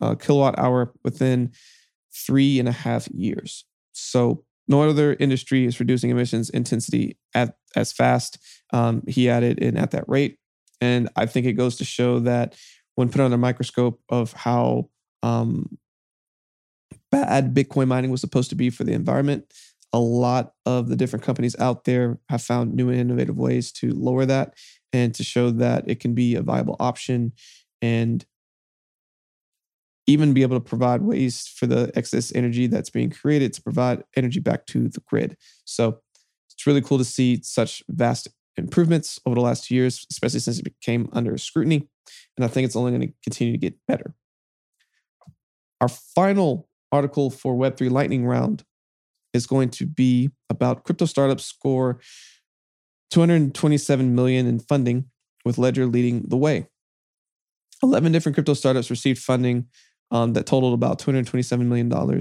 uh, 0.00 0.14
kilowatt 0.14 0.58
hour 0.58 0.92
within 1.04 1.52
three 2.14 2.58
and 2.58 2.68
a 2.68 2.72
half 2.72 3.08
years. 3.08 3.64
So 3.92 4.44
no 4.68 4.82
other 4.82 5.16
industry 5.20 5.64
is 5.66 5.78
reducing 5.78 6.10
emissions 6.10 6.50
intensity 6.50 7.16
at 7.34 7.56
as 7.76 7.92
fast. 7.92 8.38
Um, 8.72 9.02
he 9.06 9.30
added 9.30 9.58
in 9.58 9.76
at 9.76 9.92
that 9.92 10.08
rate, 10.08 10.38
and 10.80 11.08
I 11.16 11.26
think 11.26 11.46
it 11.46 11.52
goes 11.52 11.76
to 11.76 11.84
show 11.84 12.20
that 12.20 12.56
when 12.96 13.08
put 13.08 13.20
under 13.20 13.36
a 13.36 13.38
microscope 13.38 14.00
of 14.08 14.32
how 14.32 14.88
um, 15.22 15.78
bad 17.12 17.54
Bitcoin 17.54 17.88
mining 17.88 18.10
was 18.10 18.20
supposed 18.20 18.50
to 18.50 18.56
be 18.56 18.70
for 18.70 18.84
the 18.84 18.92
environment, 18.92 19.52
a 19.92 19.98
lot 19.98 20.52
of 20.64 20.88
the 20.88 20.96
different 20.96 21.24
companies 21.24 21.56
out 21.58 21.84
there 21.84 22.18
have 22.28 22.42
found 22.42 22.74
new 22.74 22.88
and 22.90 22.98
innovative 22.98 23.38
ways 23.38 23.70
to 23.72 23.90
lower 23.94 24.26
that 24.26 24.54
and 24.96 25.14
to 25.14 25.22
show 25.22 25.50
that 25.50 25.84
it 25.86 26.00
can 26.00 26.14
be 26.14 26.34
a 26.34 26.42
viable 26.42 26.76
option 26.80 27.32
and 27.82 28.24
even 30.06 30.32
be 30.32 30.42
able 30.42 30.56
to 30.56 30.64
provide 30.64 31.02
ways 31.02 31.46
for 31.46 31.66
the 31.66 31.90
excess 31.94 32.32
energy 32.34 32.66
that's 32.66 32.90
being 32.90 33.10
created 33.10 33.52
to 33.52 33.62
provide 33.62 34.04
energy 34.16 34.40
back 34.40 34.64
to 34.66 34.88
the 34.88 35.02
grid. 35.06 35.36
So 35.64 36.00
it's 36.50 36.66
really 36.66 36.80
cool 36.80 36.98
to 36.98 37.04
see 37.04 37.40
such 37.42 37.82
vast 37.88 38.28
improvements 38.56 39.20
over 39.26 39.34
the 39.34 39.40
last 39.40 39.66
two 39.66 39.74
years, 39.74 40.06
especially 40.10 40.40
since 40.40 40.58
it 40.58 40.64
became 40.64 41.08
under 41.12 41.36
scrutiny. 41.36 41.88
And 42.36 42.44
I 42.44 42.48
think 42.48 42.64
it's 42.64 42.76
only 42.76 42.92
going 42.92 43.08
to 43.08 43.14
continue 43.22 43.52
to 43.52 43.58
get 43.58 43.74
better. 43.86 44.14
Our 45.80 45.88
final 45.88 46.68
article 46.90 47.28
for 47.28 47.54
Web3 47.54 47.90
Lightning 47.90 48.24
Round 48.24 48.64
is 49.34 49.46
going 49.46 49.68
to 49.70 49.86
be 49.86 50.30
about 50.48 50.84
crypto 50.84 51.04
startups 51.04 51.44
score 51.44 52.00
227 53.10 54.14
million 54.14 54.46
in 54.46 54.58
funding 54.58 55.06
with 55.44 55.58
Ledger 55.58 55.86
leading 55.86 56.22
the 56.28 56.36
way. 56.36 56.66
11 57.82 58.12
different 58.12 58.34
crypto 58.34 58.54
startups 58.54 58.90
received 58.90 59.18
funding 59.18 59.66
um, 60.10 60.32
that 60.32 60.46
totaled 60.46 60.74
about 60.74 60.98
$227 60.98 61.66
million. 61.66 62.20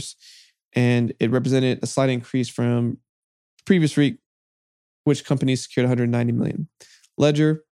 And 0.74 1.14
it 1.20 1.32
represented 1.32 1.80
a 1.82 1.88
slight 1.88 2.10
increase 2.10 2.50
from 2.50 2.98
previous 3.66 3.96
week, 3.96 4.18
which 5.06 5.26
companies 5.26 5.64
secured 5.64 5.86
190 5.86 6.34
million. 6.34 6.68
Ledger, 7.18 7.64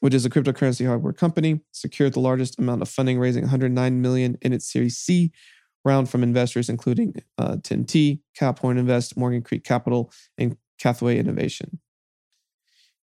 which 0.00 0.14
is 0.14 0.24
a 0.24 0.30
cryptocurrency 0.30 0.86
hardware 0.86 1.12
company, 1.12 1.60
secured 1.72 2.12
the 2.12 2.20
largest 2.20 2.58
amount 2.58 2.82
of 2.82 2.88
funding, 2.88 3.18
raising 3.18 3.42
109 3.42 4.02
million 4.02 4.36
in 4.42 4.52
its 4.52 4.70
Series 4.70 4.98
C 4.98 5.32
round 5.84 6.10
from 6.10 6.22
investors, 6.22 6.68
including 6.68 7.14
uh, 7.38 7.56
10T, 7.56 8.20
CapHorn 8.38 8.78
Invest, 8.78 9.16
Morgan 9.16 9.42
Creek 9.42 9.64
Capital, 9.64 10.12
and 10.36 10.56
Cathay 10.78 11.18
Innovation. 11.18 11.80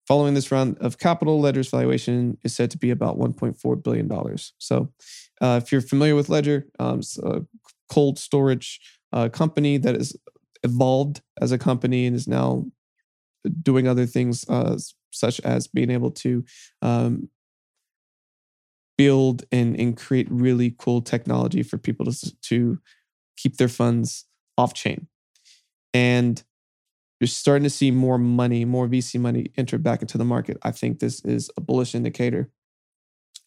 Following 0.06 0.34
this 0.34 0.52
round 0.52 0.76
of 0.78 0.99
capital, 0.99 1.40
Ledger's 1.40 1.70
valuation 1.70 2.37
is 2.44 2.54
said 2.54 2.70
to 2.73 2.78
be 2.78 2.90
about 2.90 3.18
$1.4 3.18 3.82
billion. 3.82 4.37
So, 4.58 4.92
uh, 5.40 5.61
if 5.62 5.73
you're 5.73 5.80
familiar 5.80 6.14
with 6.14 6.28
Ledger, 6.28 6.66
um, 6.78 7.00
a 7.23 7.42
cold 7.90 8.18
storage 8.18 8.80
uh, 9.12 9.28
company 9.30 9.78
that 9.78 9.94
has 9.94 10.16
evolved 10.62 11.23
as 11.40 11.52
a 11.52 11.58
company 11.58 12.06
and 12.06 12.14
is 12.14 12.28
now 12.28 12.66
doing 13.62 13.88
other 13.88 14.06
things, 14.06 14.44
uh, 14.49 14.76
such 15.11 15.40
as 15.40 15.68
being 15.68 15.90
able 15.90 16.11
to 16.11 16.44
um, 16.82 17.28
build 18.96 19.44
and, 19.50 19.78
and 19.78 19.96
create 19.96 20.26
really 20.30 20.75
cool 20.78 21.00
technology 21.02 21.62
for 21.62 21.78
people 21.78 22.06
to, 22.06 22.37
to 22.42 22.78
keep 23.37 23.56
their 23.56 23.68
funds 23.68 24.26
off 24.56 24.75
chain. 24.75 25.06
And 25.92 26.42
you're 27.25 27.28
starting 27.28 27.64
to 27.64 27.71
see 27.71 27.90
more 27.90 28.19
money, 28.19 28.66
more 28.66 28.87
VC 28.87 29.19
money 29.19 29.47
enter 29.57 29.78
back 29.78 30.02
into 30.02 30.19
the 30.19 30.26
market. 30.26 30.59
I 30.62 30.73
think 30.73 30.99
this 30.99 31.25
is 31.25 31.50
a 31.57 31.62
bullish 31.62 31.95
indicator 31.95 32.50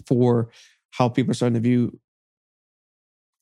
for 0.08 0.50
how 0.90 1.10
people 1.10 1.30
are 1.30 1.36
starting 1.36 1.54
to 1.54 1.60
view 1.60 2.00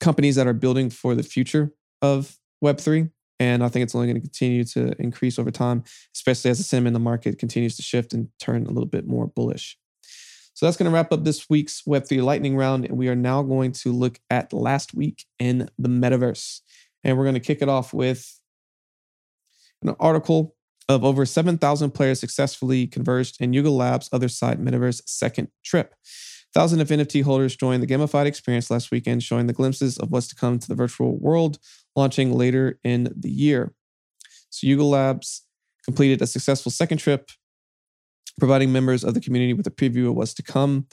companies 0.02 0.36
that 0.36 0.46
are 0.46 0.52
building 0.52 0.90
for 0.90 1.16
the 1.16 1.24
future 1.24 1.72
of 2.02 2.38
Web3. 2.62 3.12
And 3.40 3.64
I 3.64 3.70
think 3.70 3.84
it's 3.84 3.96
only 3.96 4.08
going 4.08 4.16
to 4.16 4.28
continue 4.28 4.66
to 4.66 4.94
increase 5.02 5.40
over 5.40 5.52
time, 5.52 5.86
especially 6.14 6.52
as 6.52 6.58
the 6.58 6.66
sentiment 6.66 6.90
in 6.90 6.94
the 6.96 7.00
market 7.00 7.40
continues 7.40 7.78
to 7.78 7.82
shift 7.82 8.12
and 8.12 8.28
turn 8.38 8.66
a 8.66 8.72
little 8.72 8.90
bit 8.90 9.08
more 9.08 9.28
bullish. 9.28 9.78
So 10.54 10.66
that's 10.66 10.76
going 10.76 10.92
to 10.92 10.94
wrap 10.94 11.14
up 11.14 11.24
this 11.24 11.50
week's 11.50 11.84
Web3 11.84 12.22
Lightning 12.22 12.58
Round. 12.58 12.84
And 12.84 12.98
we 12.98 13.08
are 13.08 13.16
now 13.16 13.42
going 13.42 13.72
to 13.72 13.94
look 13.94 14.20
at 14.30 14.52
last 14.52 14.94
week 14.94 15.24
in 15.40 15.70
the 15.80 15.88
metaverse. 15.88 16.60
And 17.06 17.18
we're 17.18 17.24
going 17.24 17.36
to 17.36 17.40
kick 17.40 17.62
it 17.62 17.70
off 17.70 17.94
with 17.94 18.38
an 19.90 19.96
article 20.00 20.56
of 20.88 21.04
over 21.04 21.26
7,000 21.26 21.92
players 21.92 22.20
successfully 22.20 22.88
converged 22.88 23.42
in 23.42 23.54
Yuga 23.54 23.72
Labs' 23.72 24.10
Otherside, 24.10 24.58
Metaverse 24.58 25.02
second 25.06 25.50
trip. 25.64 25.96
Thousands 26.54 26.82
of 26.82 26.88
NFT 26.88 27.24
holders 27.24 27.56
joined 27.56 27.84
the 27.84 27.88
gamified 27.88 28.28
experience 28.28 28.72
last 28.72 28.92
weekend, 28.92 29.24
showing 29.24 29.48
the 29.48 29.54
glimpses 29.54 29.98
of 29.98 30.12
what's 30.12 30.28
to 30.28 30.36
come 30.36 30.58
to 30.60 30.68
the 30.68 30.76
virtual 30.76 31.18
world, 31.18 31.60
launching 31.96 32.34
later 32.34 32.80
in 32.84 33.12
the 33.16 33.30
year. 33.30 33.74
So, 34.50 34.68
Yuga 34.68 34.84
Labs 34.84 35.42
completed 35.84 36.22
a 36.22 36.28
successful 36.28 36.72
second 36.72 37.00
trip 37.00 37.30
providing 38.40 38.72
members 38.72 39.04
of 39.04 39.14
the 39.14 39.22
community 39.22 39.54
with 39.54 39.68
a 39.68 39.72
preview 39.72 40.10
of 40.10 40.16
what's 40.16 40.34
to 40.36 40.44
come. 40.44 40.88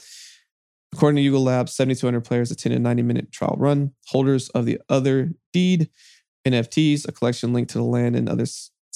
According 0.93 1.17
to 1.17 1.21
Yuga 1.21 1.39
Labs, 1.39 1.73
7,200 1.73 2.21
players 2.21 2.51
attended 2.51 2.79
a 2.79 2.83
90 2.83 3.03
minute 3.03 3.31
trial 3.31 3.55
run. 3.57 3.93
Holders 4.07 4.49
of 4.49 4.65
the 4.65 4.79
other 4.89 5.31
deed 5.51 5.89
NFTs, 6.45 7.07
a 7.07 7.11
collection 7.11 7.53
linked 7.53 7.71
to 7.71 7.77
the 7.77 7.83
land 7.83 8.15
and 8.15 8.29
other 8.29 8.45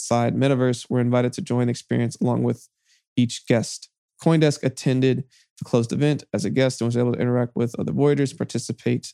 side 0.08 0.36
metaverse, 0.36 0.90
were 0.90 1.00
invited 1.00 1.34
to 1.34 1.42
join 1.42 1.68
the 1.68 1.72
experience 1.72 2.16
along 2.22 2.44
with 2.44 2.70
each 3.16 3.46
guest. 3.48 3.90
Coindesk 4.24 4.64
attended 4.64 5.26
the 5.60 5.66
closed 5.66 5.92
event 5.92 6.24
as 6.34 6.46
a 6.46 6.50
guest 6.50 6.82
and 6.82 6.88
was 6.88 6.98
able 6.98 7.14
to 7.14 7.20
interact 7.20 7.56
with 7.56 7.76
other 7.80 7.92
Voyagers, 7.92 8.34
participate 8.34 9.14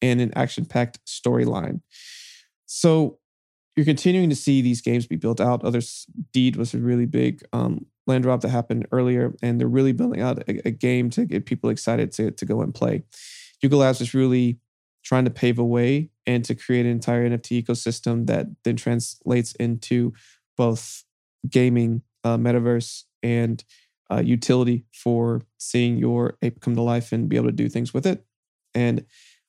in 0.00 0.20
an 0.20 0.32
action 0.36 0.64
packed 0.64 0.98
storyline. 1.06 1.80
So 2.66 3.18
you're 3.76 3.84
continuing 3.84 4.28
to 4.28 4.36
see 4.36 4.60
these 4.60 4.80
games 4.80 5.06
be 5.06 5.16
built 5.16 5.40
out. 5.40 5.64
Others 5.64 6.06
Deed 6.32 6.56
was 6.56 6.74
a 6.74 6.78
really 6.78 7.06
big 7.06 7.42
um, 7.52 7.86
land 8.06 8.24
drop 8.24 8.40
that 8.40 8.48
happened 8.48 8.86
earlier, 8.90 9.34
and 9.42 9.60
they're 9.60 9.68
really 9.68 9.92
building 9.92 10.20
out 10.20 10.38
a, 10.48 10.68
a, 10.68 10.70
game 10.70 11.10
to 11.10 11.24
get 11.24 11.46
people 11.46 11.70
excited 11.70 12.10
to, 12.12 12.30
to 12.32 12.44
go 12.44 12.60
and 12.60 12.74
play. 12.74 13.04
Yuga 13.62 13.76
Labs 13.76 14.00
is 14.00 14.14
really 14.14 14.58
trying 15.08 15.24
to 15.24 15.30
pave 15.30 15.58
a 15.58 15.64
way 15.64 16.10
and 16.26 16.44
to 16.44 16.54
create 16.54 16.84
an 16.84 16.92
entire 16.92 17.26
NFT 17.26 17.64
ecosystem 17.64 18.26
that 18.26 18.46
then 18.62 18.76
translates 18.76 19.52
into 19.54 20.12
both 20.54 21.04
gaming, 21.48 22.02
uh, 22.24 22.36
metaverse, 22.36 23.04
and 23.22 23.64
uh, 24.12 24.20
utility 24.22 24.84
for 24.92 25.40
seeing 25.56 25.96
your 25.96 26.36
ape 26.42 26.60
come 26.60 26.74
to 26.74 26.82
life 26.82 27.10
and 27.10 27.26
be 27.26 27.36
able 27.36 27.46
to 27.46 27.52
do 27.52 27.70
things 27.70 27.94
with 27.94 28.04
it. 28.04 28.22
And 28.74 29.06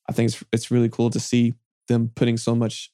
I 0.07 0.13
think 0.13 0.29
it's 0.29 0.43
it's 0.53 0.71
really 0.71 0.87
cool 0.87 1.09
to 1.09 1.19
see 1.19 1.55
them 1.89 2.09
putting 2.15 2.37
so 2.37 2.55
much 2.55 2.89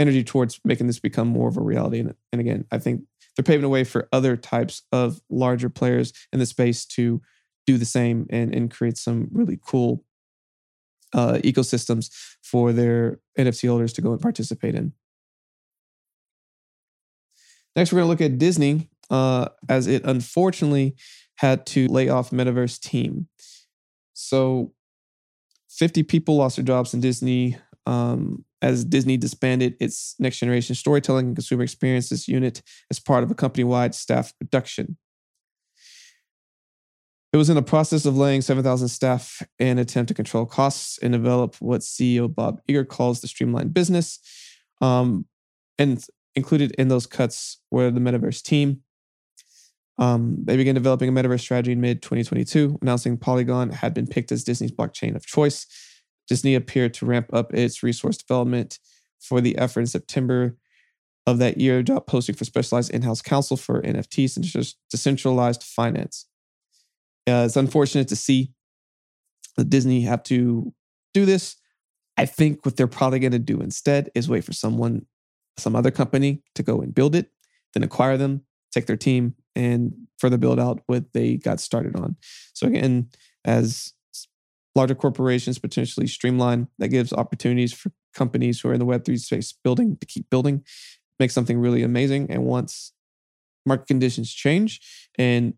energy 0.00 0.24
towards 0.24 0.58
making 0.64 0.88
this 0.88 0.98
become 0.98 1.28
more 1.28 1.48
of 1.48 1.56
a 1.56 1.60
reality. 1.60 2.00
And, 2.00 2.14
and 2.32 2.40
again, 2.40 2.64
I 2.72 2.78
think 2.78 3.02
they're 3.36 3.44
paving 3.44 3.64
a 3.64 3.68
way 3.68 3.84
for 3.84 4.08
other 4.12 4.36
types 4.36 4.82
of 4.90 5.20
larger 5.30 5.68
players 5.68 6.12
in 6.32 6.40
the 6.40 6.46
space 6.46 6.84
to 6.86 7.22
do 7.64 7.78
the 7.78 7.84
same 7.84 8.26
and, 8.30 8.52
and 8.52 8.72
create 8.72 8.96
some 8.96 9.28
really 9.30 9.58
cool 9.64 10.04
uh, 11.12 11.34
ecosystems 11.44 12.10
for 12.42 12.72
their 12.72 13.20
NFT 13.38 13.68
holders 13.68 13.92
to 13.94 14.02
go 14.02 14.12
and 14.12 14.20
participate 14.20 14.74
in. 14.74 14.92
Next, 17.76 17.92
we're 17.92 18.00
going 18.00 18.06
to 18.06 18.10
look 18.10 18.32
at 18.32 18.38
Disney 18.38 18.90
uh, 19.10 19.48
as 19.68 19.86
it 19.86 20.04
unfortunately 20.04 20.96
had 21.36 21.64
to 21.66 21.86
lay 21.88 22.08
off 22.08 22.30
Metaverse 22.30 22.80
team. 22.80 23.28
So, 24.14 24.72
50 25.70 26.02
people 26.02 26.36
lost 26.36 26.56
their 26.56 26.64
jobs 26.64 26.92
in 26.92 27.00
Disney 27.00 27.56
um, 27.86 28.44
as 28.60 28.84
Disney 28.84 29.16
disbanded 29.16 29.76
its 29.80 30.16
next 30.18 30.38
generation 30.38 30.74
storytelling 30.74 31.28
and 31.28 31.36
consumer 31.36 31.62
experiences 31.62 32.26
unit 32.26 32.62
as 32.90 32.98
part 32.98 33.22
of 33.22 33.30
a 33.30 33.34
company 33.34 33.64
wide 33.64 33.94
staff 33.94 34.34
reduction. 34.40 34.96
It 37.32 37.36
was 37.36 37.50
in 37.50 37.56
the 37.56 37.62
process 37.62 38.06
of 38.06 38.16
laying 38.16 38.40
7,000 38.40 38.88
staff 38.88 39.42
in 39.58 39.78
attempt 39.78 40.08
to 40.08 40.14
control 40.14 40.46
costs 40.46 40.98
and 40.98 41.12
develop 41.12 41.56
what 41.56 41.82
CEO 41.82 42.32
Bob 42.34 42.60
Iger 42.68 42.88
calls 42.88 43.20
the 43.20 43.28
streamlined 43.28 43.74
business. 43.74 44.18
Um, 44.80 45.26
and 45.78 46.02
included 46.34 46.72
in 46.72 46.88
those 46.88 47.06
cuts 47.06 47.58
were 47.70 47.90
the 47.90 48.00
Metaverse 48.00 48.42
team. 48.42 48.82
Um, 49.98 50.44
they 50.44 50.56
began 50.56 50.74
developing 50.74 51.08
a 51.08 51.12
Metaverse 51.12 51.40
strategy 51.40 51.72
in 51.72 51.80
mid 51.80 52.02
2022, 52.02 52.78
announcing 52.80 53.16
Polygon 53.16 53.70
had 53.70 53.92
been 53.92 54.06
picked 54.06 54.32
as 54.32 54.44
Disney's 54.44 54.72
blockchain 54.72 55.16
of 55.16 55.26
choice 55.26 55.66
Disney 56.28 56.54
appeared 56.54 56.94
to 56.94 57.06
ramp 57.06 57.32
up 57.32 57.52
its 57.54 57.82
resource 57.82 58.18
development 58.18 58.78
for 59.18 59.40
the 59.40 59.56
effort 59.58 59.80
in 59.80 59.86
September 59.86 60.56
of 61.26 61.38
that 61.38 61.58
year, 61.58 61.82
job 61.82 62.06
posting 62.06 62.34
for 62.34 62.44
specialized 62.44 62.90
in-house 62.90 63.22
counsel 63.22 63.56
for 63.56 63.82
NFTs 63.82 64.36
and 64.36 64.74
decentralized 64.90 65.62
finance. 65.62 66.26
Uh, 67.28 67.44
it's 67.44 67.56
unfortunate 67.56 68.08
to 68.08 68.16
see 68.16 68.52
that 69.56 69.70
Disney 69.70 70.02
have 70.02 70.22
to 70.24 70.72
do 71.14 71.24
this. 71.24 71.56
I 72.16 72.26
think 72.26 72.64
what 72.64 72.76
they're 72.76 72.86
probably 72.86 73.20
going 73.20 73.32
to 73.32 73.38
do 73.38 73.60
instead 73.60 74.10
is 74.14 74.28
wait 74.28 74.44
for 74.44 74.52
someone, 74.52 75.06
some 75.56 75.76
other 75.76 75.90
company 75.90 76.42
to 76.54 76.62
go 76.62 76.80
and 76.80 76.94
build 76.94 77.14
it, 77.14 77.30
then 77.74 77.82
acquire 77.82 78.16
them, 78.16 78.42
take 78.72 78.86
their 78.86 78.96
team, 78.96 79.34
and 79.54 79.92
further 80.18 80.38
build 80.38 80.58
out 80.58 80.80
what 80.86 81.12
they 81.12 81.36
got 81.36 81.60
started 81.60 81.96
on. 81.96 82.16
So 82.54 82.66
again, 82.66 83.10
as 83.44 83.94
larger 84.78 84.94
corporations 84.94 85.58
potentially 85.58 86.06
streamline. 86.06 86.68
That 86.78 86.88
gives 86.88 87.12
opportunities 87.12 87.72
for 87.72 87.90
companies 88.14 88.60
who 88.60 88.68
are 88.70 88.74
in 88.74 88.78
the 88.78 88.86
Web3 88.86 89.18
space 89.18 89.52
building 89.52 89.96
to 90.00 90.06
keep 90.06 90.30
building, 90.30 90.64
make 91.18 91.32
something 91.32 91.58
really 91.58 91.82
amazing. 91.82 92.30
And 92.30 92.44
once 92.44 92.92
market 93.66 93.88
conditions 93.88 94.32
change 94.32 94.80
and 95.18 95.54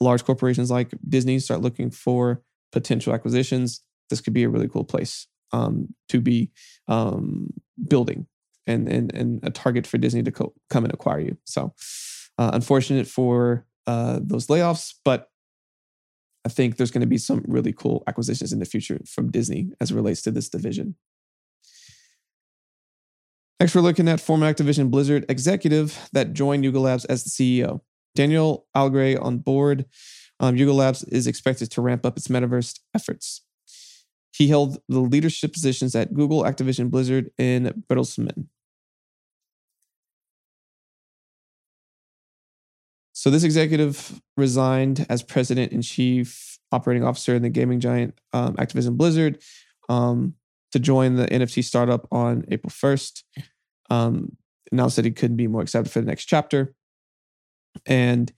large 0.00 0.24
corporations 0.24 0.70
like 0.70 0.92
Disney 1.08 1.38
start 1.38 1.60
looking 1.60 1.90
for 1.90 2.42
potential 2.72 3.14
acquisitions, 3.14 3.80
this 4.10 4.20
could 4.20 4.32
be 4.32 4.44
a 4.44 4.48
really 4.48 4.68
cool 4.68 4.84
place 4.84 5.26
um, 5.52 5.94
to 6.08 6.20
be 6.20 6.50
um, 6.88 7.52
building 7.88 8.26
and, 8.66 8.88
and, 8.88 9.14
and 9.14 9.40
a 9.42 9.50
target 9.50 9.86
for 9.86 9.98
Disney 9.98 10.22
to 10.22 10.32
co- 10.32 10.54
come 10.70 10.84
and 10.84 10.92
acquire 10.92 11.20
you. 11.20 11.36
So, 11.44 11.74
uh, 12.38 12.50
unfortunate 12.52 13.06
for 13.06 13.66
uh, 13.86 14.20
those 14.22 14.48
layoffs, 14.48 14.94
but 15.04 15.30
I 16.44 16.48
think 16.48 16.76
there's 16.76 16.90
going 16.90 17.00
to 17.00 17.06
be 17.06 17.18
some 17.18 17.44
really 17.48 17.72
cool 17.72 18.04
acquisitions 18.06 18.52
in 18.52 18.58
the 18.58 18.64
future 18.64 19.00
from 19.06 19.30
Disney 19.30 19.72
as 19.80 19.90
it 19.90 19.94
relates 19.94 20.22
to 20.22 20.30
this 20.30 20.48
division. 20.48 20.96
Next, 23.58 23.74
we're 23.74 23.80
looking 23.80 24.06
at 24.06 24.20
former 24.20 24.52
Activision 24.52 24.90
Blizzard 24.90 25.24
executive 25.28 26.08
that 26.12 26.34
joined 26.34 26.62
Yuga 26.62 26.78
Labs 26.78 27.04
as 27.06 27.24
the 27.24 27.30
CEO. 27.30 27.80
Daniel 28.16 28.66
Alegre 28.74 29.16
on 29.20 29.38
board, 29.38 29.86
um, 30.40 30.56
Yuga 30.56 30.72
Labs 30.72 31.04
is 31.04 31.26
expected 31.26 31.70
to 31.70 31.80
ramp 31.80 32.04
up 32.04 32.16
its 32.16 32.28
metaverse 32.28 32.80
efforts. 32.94 33.42
He 34.32 34.48
held 34.48 34.78
the 34.88 35.00
leadership 35.00 35.52
positions 35.52 35.94
at 35.94 36.12
Google, 36.12 36.42
Activision, 36.42 36.90
Blizzard, 36.90 37.30
and 37.38 37.84
Bertelsmann. 37.88 38.48
So 43.14 43.30
this 43.30 43.44
executive 43.44 44.20
resigned 44.36 45.06
as 45.08 45.22
president 45.22 45.72
and 45.72 45.82
chief 45.82 46.58
operating 46.70 47.02
officer 47.02 47.34
in 47.34 47.42
the 47.42 47.48
gaming 47.48 47.80
giant 47.80 48.14
um, 48.34 48.56
Activision 48.56 48.98
Blizzard 48.98 49.42
um, 49.88 50.34
to 50.72 50.78
join 50.78 51.16
the 51.16 51.26
NFT 51.26 51.64
startup 51.64 52.06
on 52.12 52.44
April 52.50 52.70
1st. 52.70 53.22
Um, 53.88 54.36
announced 54.70 54.96
that 54.96 55.06
he 55.06 55.12
couldn't 55.12 55.36
be 55.36 55.46
more 55.46 55.62
excited 55.62 55.90
for 55.90 56.00
the 56.00 56.06
next 56.06 56.26
chapter. 56.26 56.75
And 57.86 58.32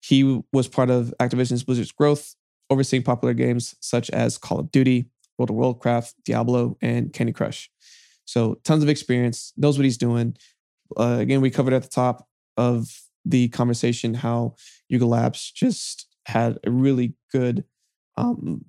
he 0.00 0.42
was 0.52 0.68
part 0.68 0.90
of 0.90 1.14
Activision's 1.20 1.62
Blizzard's 1.62 1.92
growth, 1.92 2.34
overseeing 2.70 3.02
popular 3.02 3.34
games 3.34 3.74
such 3.80 4.10
as 4.10 4.38
Call 4.38 4.58
of 4.58 4.72
Duty, 4.72 5.06
World 5.38 5.50
of 5.50 5.56
Warcraft, 5.56 6.14
Diablo, 6.24 6.76
and 6.82 7.12
Candy 7.12 7.32
Crush. 7.32 7.70
So 8.24 8.58
tons 8.64 8.82
of 8.82 8.88
experience, 8.88 9.52
knows 9.56 9.78
what 9.78 9.84
he's 9.84 9.98
doing. 9.98 10.36
Uh, 10.96 11.18
again, 11.20 11.40
we 11.40 11.50
covered 11.50 11.72
at 11.72 11.82
the 11.82 11.88
top 11.88 12.28
of 12.56 12.88
the 13.24 13.48
conversation 13.48 14.14
how 14.14 14.54
Yuga 14.88 15.06
Labs 15.06 15.50
just 15.50 16.06
had 16.26 16.58
a 16.64 16.70
really 16.70 17.14
good 17.30 17.64
um, 18.16 18.64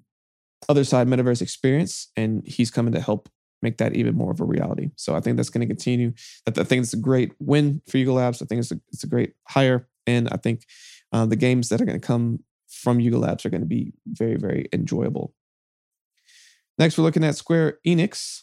Otherside 0.70 1.08
metaverse 1.08 1.42
experience, 1.42 2.10
and 2.16 2.46
he's 2.46 2.72
coming 2.72 2.94
to 2.94 3.02
help 3.02 3.30
make 3.62 3.78
that 3.78 3.96
even 3.96 4.16
more 4.16 4.32
of 4.32 4.40
a 4.40 4.46
reality. 4.46 4.92
So 4.96 5.16
I 5.16 5.22
think 5.22 5.38
that's 5.38 5.50
going 5.50 5.62
to 5.62 5.74
continue. 5.74 6.14
That 6.46 6.58
I 6.58 6.64
think 6.64 6.84
it's 6.84 6.94
a 6.94 6.98
great 6.98 7.34
win 7.40 7.82
for 7.88 7.98
Yuga 7.98 8.14
Labs. 8.14 8.42
I 8.42 8.46
think 8.46 8.60
it's 8.60 8.72
a, 8.72 8.80
it's 8.92 9.04
a 9.04 9.08
great 9.08 9.34
hire, 9.48 9.88
and 10.08 10.30
I 10.30 10.38
think 10.38 10.66
uh, 11.12 11.26
the 11.26 11.36
games 11.36 11.70
that 11.70 11.82
are 11.82 11.86
going 11.86 12.00
to 12.00 12.06
come 12.06 12.40
from 12.68 13.00
Yuga 13.00 13.18
Labs 13.18 13.46
are 13.46 13.50
going 13.50 13.62
to 13.62 13.68
be 13.68 13.94
very, 14.06 14.36
very 14.36 14.68
enjoyable. 14.74 15.34
Next, 16.78 16.98
we're 16.98 17.04
looking 17.04 17.24
at 17.24 17.36
Square 17.36 17.80
Enix 17.86 18.42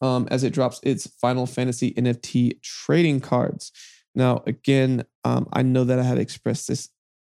um, 0.00 0.28
as 0.30 0.44
it 0.44 0.52
drops 0.52 0.80
its 0.82 1.06
Final 1.20 1.46
Fantasy 1.46 1.92
NFT 1.94 2.62
trading 2.62 3.20
cards. 3.20 3.72
Now, 4.14 4.42
again, 4.46 5.04
um, 5.24 5.48
I 5.52 5.62
know 5.62 5.84
that 5.84 5.98
I 5.98 6.04
have 6.04 6.18
expressed 6.18 6.68
this 6.68 6.88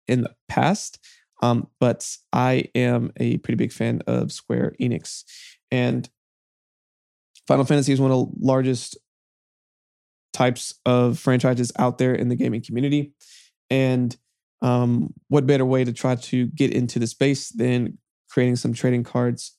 in 0.07 0.21
the 0.21 0.35
past, 0.49 0.99
um, 1.41 1.67
but 1.79 2.09
I 2.33 2.65
am 2.75 3.11
a 3.17 3.37
pretty 3.37 3.55
big 3.55 3.71
fan 3.71 4.01
of 4.07 4.31
Square 4.31 4.75
Enix. 4.81 5.23
And 5.71 6.09
Final 7.47 7.65
Fantasy 7.65 7.93
is 7.93 8.01
one 8.01 8.11
of 8.11 8.17
the 8.17 8.45
largest 8.45 8.97
types 10.33 10.73
of 10.85 11.19
franchises 11.19 11.71
out 11.77 11.97
there 11.97 12.13
in 12.13 12.29
the 12.29 12.35
gaming 12.35 12.61
community. 12.61 13.13
And 13.69 14.15
um, 14.61 15.13
what 15.27 15.47
better 15.47 15.65
way 15.65 15.83
to 15.83 15.93
try 15.93 16.15
to 16.15 16.47
get 16.47 16.73
into 16.73 16.99
the 16.99 17.07
space 17.07 17.49
than 17.49 17.97
creating 18.29 18.55
some 18.55 18.73
trading 18.73 19.03
cards 19.03 19.55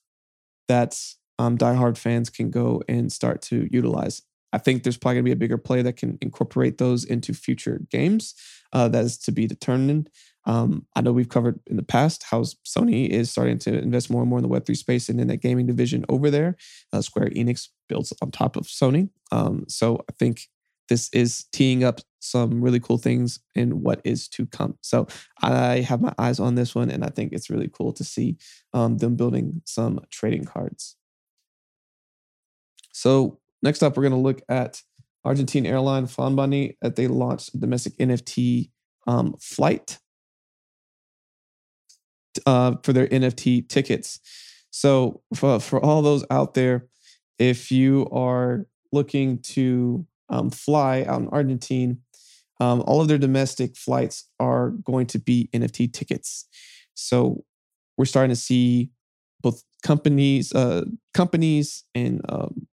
that 0.67 0.99
um, 1.39 1.57
diehard 1.57 1.97
fans 1.97 2.29
can 2.29 2.49
go 2.49 2.83
and 2.87 3.11
start 3.11 3.41
to 3.43 3.67
utilize? 3.71 4.21
I 4.51 4.57
think 4.57 4.83
there's 4.83 4.97
probably 4.97 5.15
going 5.15 5.25
to 5.25 5.29
be 5.29 5.33
a 5.33 5.35
bigger 5.35 5.57
play 5.57 5.81
that 5.81 5.97
can 5.97 6.17
incorporate 6.21 6.77
those 6.77 7.03
into 7.03 7.33
future 7.33 7.81
games. 7.91 8.33
Uh, 8.71 8.87
that 8.87 9.03
is 9.03 9.17
to 9.19 9.31
be 9.31 9.47
determined. 9.47 10.09
Um, 10.45 10.85
I 10.95 11.01
know 11.01 11.11
we've 11.11 11.29
covered 11.29 11.59
in 11.67 11.75
the 11.75 11.83
past 11.83 12.23
how 12.23 12.41
Sony 12.41 13.09
is 13.09 13.31
starting 13.31 13.57
to 13.59 13.77
invest 13.77 14.09
more 14.09 14.21
and 14.21 14.29
more 14.29 14.39
in 14.39 14.43
the 14.43 14.49
Web3 14.49 14.77
space 14.77 15.09
and 15.09 15.19
in 15.19 15.27
that 15.27 15.41
gaming 15.41 15.65
division 15.65 16.05
over 16.07 16.29
there. 16.29 16.55
Uh, 16.93 17.01
Square 17.01 17.31
Enix 17.31 17.67
builds 17.89 18.13
on 18.21 18.31
top 18.31 18.55
of 18.55 18.63
Sony. 18.63 19.09
Um, 19.31 19.65
so 19.67 20.03
I 20.09 20.13
think 20.13 20.47
this 20.89 21.09
is 21.13 21.45
teeing 21.51 21.83
up 21.83 21.99
some 22.19 22.61
really 22.61 22.79
cool 22.79 22.97
things 22.97 23.39
in 23.53 23.83
what 23.83 24.01
is 24.03 24.27
to 24.29 24.45
come. 24.47 24.77
So 24.81 25.07
I 25.41 25.79
have 25.79 26.01
my 26.01 26.13
eyes 26.17 26.39
on 26.39 26.55
this 26.55 26.73
one, 26.73 26.89
and 26.89 27.03
I 27.03 27.09
think 27.09 27.33
it's 27.33 27.49
really 27.49 27.69
cool 27.71 27.93
to 27.93 28.03
see 28.03 28.37
um, 28.73 28.97
them 28.97 29.15
building 29.15 29.61
some 29.65 29.99
trading 30.11 30.45
cards. 30.45 30.95
So 32.91 33.39
Next 33.65 33.81
up, 33.81 33.97
we're 33.97 34.03
going 34.03 34.11
to 34.11 34.19
look 34.19 34.43
at 34.47 34.83
Argentine 35.23 35.65
airline 35.65 36.05
Flybondi 36.05 36.77
that 36.83 36.95
they 36.95 37.07
launched 37.07 37.55
a 37.55 37.57
domestic 37.57 37.97
NFT 37.97 38.69
um, 39.07 39.35
flight 39.41 39.97
uh, 42.45 42.75
for 42.83 42.93
their 42.93 43.07
NFT 43.07 43.67
tickets. 43.67 44.19
So 44.69 45.23
for, 45.33 45.59
for 45.59 45.83
all 45.83 46.03
those 46.03 46.23
out 46.29 46.53
there, 46.53 46.85
if 47.39 47.71
you 47.71 48.07
are 48.11 48.67
looking 48.91 49.39
to 49.39 50.05
um, 50.29 50.49
fly 50.49 51.03
out 51.03 51.21
in 51.21 51.27
Argentina, 51.29 51.95
um, 52.59 52.83
all 52.85 53.01
of 53.01 53.07
their 53.07 53.17
domestic 53.17 53.75
flights 53.75 54.29
are 54.39 54.69
going 54.69 55.07
to 55.07 55.19
be 55.19 55.49
NFT 55.53 55.91
tickets. 55.91 56.47
So 56.93 57.43
we're 57.97 58.05
starting 58.05 58.29
to 58.29 58.35
see 58.35 58.91
both 59.41 59.63
companies, 59.83 60.53
uh, 60.53 60.85
companies 61.13 61.83
and 61.93 62.21
um, 62.29 62.67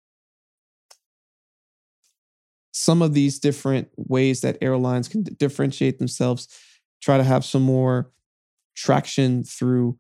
some 2.73 3.03
of 3.03 3.15
these 3.15 3.39
different 3.39 3.89
ways 3.97 4.41
that 4.41 4.59
airlines 4.63 5.09
can 5.09 5.23
differentiate 5.23 5.99
themselves, 5.99 6.49
try 7.03 7.17
to 7.19 7.25
have 7.25 7.45
some 7.45 7.63
more 7.63 8.11
traction 8.75 9.45
through 9.45 9.99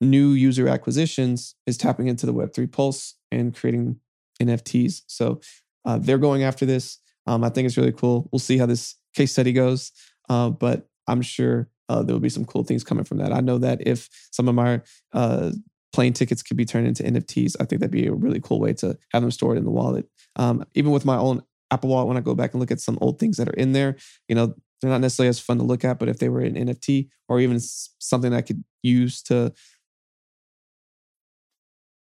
new 0.00 0.30
user 0.30 0.66
acquisitions 0.66 1.54
is 1.66 1.76
tapping 1.76 2.08
into 2.08 2.26
the 2.26 2.34
Web3 2.34 2.70
Pulse 2.72 3.16
and 3.30 3.54
creating 3.54 3.96
NFTs. 4.42 5.02
So 5.06 5.40
uh, 5.84 5.98
they're 5.98 6.18
going 6.18 6.42
after 6.42 6.66
this. 6.66 6.98
Um, 7.26 7.44
I 7.44 7.48
think 7.48 7.66
it's 7.66 7.76
really 7.76 7.92
cool. 7.92 8.28
We'll 8.32 8.38
see 8.38 8.58
how 8.58 8.66
this 8.66 8.96
case 9.14 9.32
study 9.32 9.52
goes, 9.52 9.92
uh, 10.28 10.50
but 10.50 10.88
I'm 11.06 11.22
sure 11.22 11.68
uh, 11.88 12.02
there 12.02 12.14
will 12.14 12.20
be 12.20 12.28
some 12.28 12.44
cool 12.44 12.64
things 12.64 12.84
coming 12.84 13.04
from 13.04 13.18
that. 13.18 13.32
I 13.32 13.40
know 13.40 13.58
that 13.58 13.86
if 13.86 14.08
some 14.30 14.48
of 14.48 14.54
my 14.54 14.80
uh, 15.12 15.50
plane 15.92 16.12
tickets 16.12 16.42
could 16.42 16.56
be 16.56 16.64
turned 16.64 16.86
into 16.86 17.02
NFTs, 17.02 17.56
I 17.60 17.64
think 17.64 17.80
that'd 17.80 17.90
be 17.90 18.06
a 18.06 18.12
really 18.12 18.40
cool 18.40 18.60
way 18.60 18.72
to 18.74 18.96
have 19.12 19.22
them 19.22 19.30
stored 19.30 19.58
in 19.58 19.64
the 19.64 19.70
wallet. 19.70 20.06
Um, 20.36 20.64
even 20.74 20.92
with 20.92 21.04
my 21.04 21.16
own 21.16 21.42
Apple 21.70 21.90
Wallet, 21.90 22.08
when 22.08 22.16
I 22.16 22.20
go 22.20 22.34
back 22.34 22.52
and 22.52 22.60
look 22.60 22.70
at 22.70 22.80
some 22.80 22.98
old 23.00 23.18
things 23.18 23.36
that 23.36 23.48
are 23.48 23.54
in 23.54 23.72
there, 23.72 23.96
you 24.28 24.34
know, 24.34 24.54
they're 24.80 24.90
not 24.90 25.00
necessarily 25.00 25.28
as 25.28 25.40
fun 25.40 25.58
to 25.58 25.64
look 25.64 25.84
at, 25.84 25.98
but 25.98 26.08
if 26.08 26.18
they 26.18 26.28
were 26.28 26.40
an 26.40 26.54
NFT 26.54 27.08
or 27.28 27.40
even 27.40 27.58
something 27.60 28.32
I 28.32 28.40
could 28.40 28.64
use 28.82 29.22
to 29.24 29.52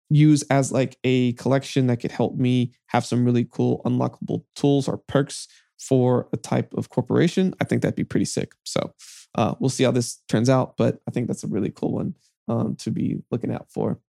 use 0.10 0.44
as 0.44 0.72
like 0.72 0.98
a 1.04 1.34
collection 1.34 1.88
that 1.88 1.98
could 1.98 2.12
help 2.12 2.36
me 2.36 2.74
have 2.88 3.06
some 3.06 3.26
really 3.26 3.46
cool 3.46 3.82
unlockable 3.86 4.44
tools 4.56 4.88
or 4.88 4.98
perks 4.98 5.48
for 5.80 6.28
a 6.34 6.38
type 6.38 6.74
of 6.74 6.90
corporation, 6.90 7.54
I 7.62 7.66
think 7.66 7.82
that'd 7.82 7.96
be 7.96 8.04
pretty 8.04 8.26
sick. 8.26 8.54
So 8.64 8.94
uh, 9.36 9.56
we'll 9.60 9.70
see 9.70 9.84
how 9.84 9.92
this 9.92 10.22
turns 10.28 10.50
out, 10.50 10.76
but 10.78 11.00
I 11.08 11.12
think 11.12 11.28
that's 11.28 11.44
a 11.44 11.48
really 11.48 11.70
cool 11.70 11.94
one 11.94 12.16
um, 12.48 12.76
to 12.78 12.92
be 12.92 13.22
looking 13.32 13.52
out 13.52 13.68
for. 13.70 14.00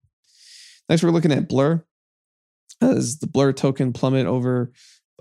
Next, 0.87 1.03
we're 1.03 1.11
looking 1.11 1.31
at 1.31 1.47
Blur 1.47 1.83
as 2.81 3.19
the 3.19 3.27
Blur 3.27 3.53
token 3.53 3.93
plummet 3.93 4.25
over 4.25 4.71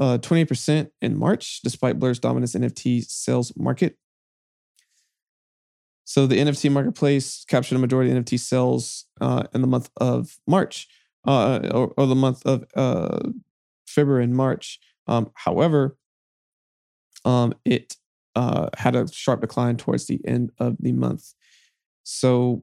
uh, 0.01 0.19
20% 0.19 0.91
in 1.03 1.19
March, 1.19 1.61
despite 1.63 1.99
Blur's 1.99 2.19
dominance 2.19 2.55
NFT 2.55 3.05
sales 3.05 3.53
market. 3.57 3.97
So 6.05 6.27
the 6.27 6.39
NFT 6.39 6.73
marketplace 6.73 7.45
captured 7.47 7.75
a 7.75 7.81
majority 7.81 8.11
of 8.11 8.25
NFT 8.25 8.41
sales 8.41 9.05
uh, 9.21 9.45
in 9.55 9.61
the 9.61 9.67
month 9.67 9.91
of 9.99 10.39
March, 10.47 10.89
uh, 11.27 11.61
or, 11.73 11.93
or, 11.97 12.07
the 12.07 12.15
month 12.15 12.45
of 12.47 12.65
uh, 12.75 13.19
February 13.87 14.25
and 14.25 14.35
March. 14.35 14.79
Um, 15.07 15.31
however, 15.35 15.97
um, 17.25 17.55
it 17.65 17.97
uh, 18.35 18.69
had 18.77 18.95
a 18.95 19.11
sharp 19.13 19.41
decline 19.41 19.77
towards 19.77 20.07
the 20.07 20.21
end 20.25 20.51
of 20.59 20.77
the 20.81 20.93
month. 20.93 21.35
So 22.05 22.63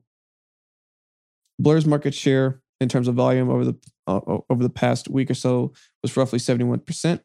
Blur's 1.60 1.86
market 1.86 2.13
share 2.13 2.62
in 2.80 2.89
terms 2.89 3.08
of 3.08 3.15
volume 3.15 3.50
over 3.50 3.65
the 3.65 3.76
uh, 4.08 4.20
over 4.50 4.62
the 4.63 4.70
past 4.70 5.10
week 5.10 5.32
or 5.32 5.34
so 5.34 5.74
was 6.02 6.15
roughly 6.15 6.39
71%. 6.39 7.20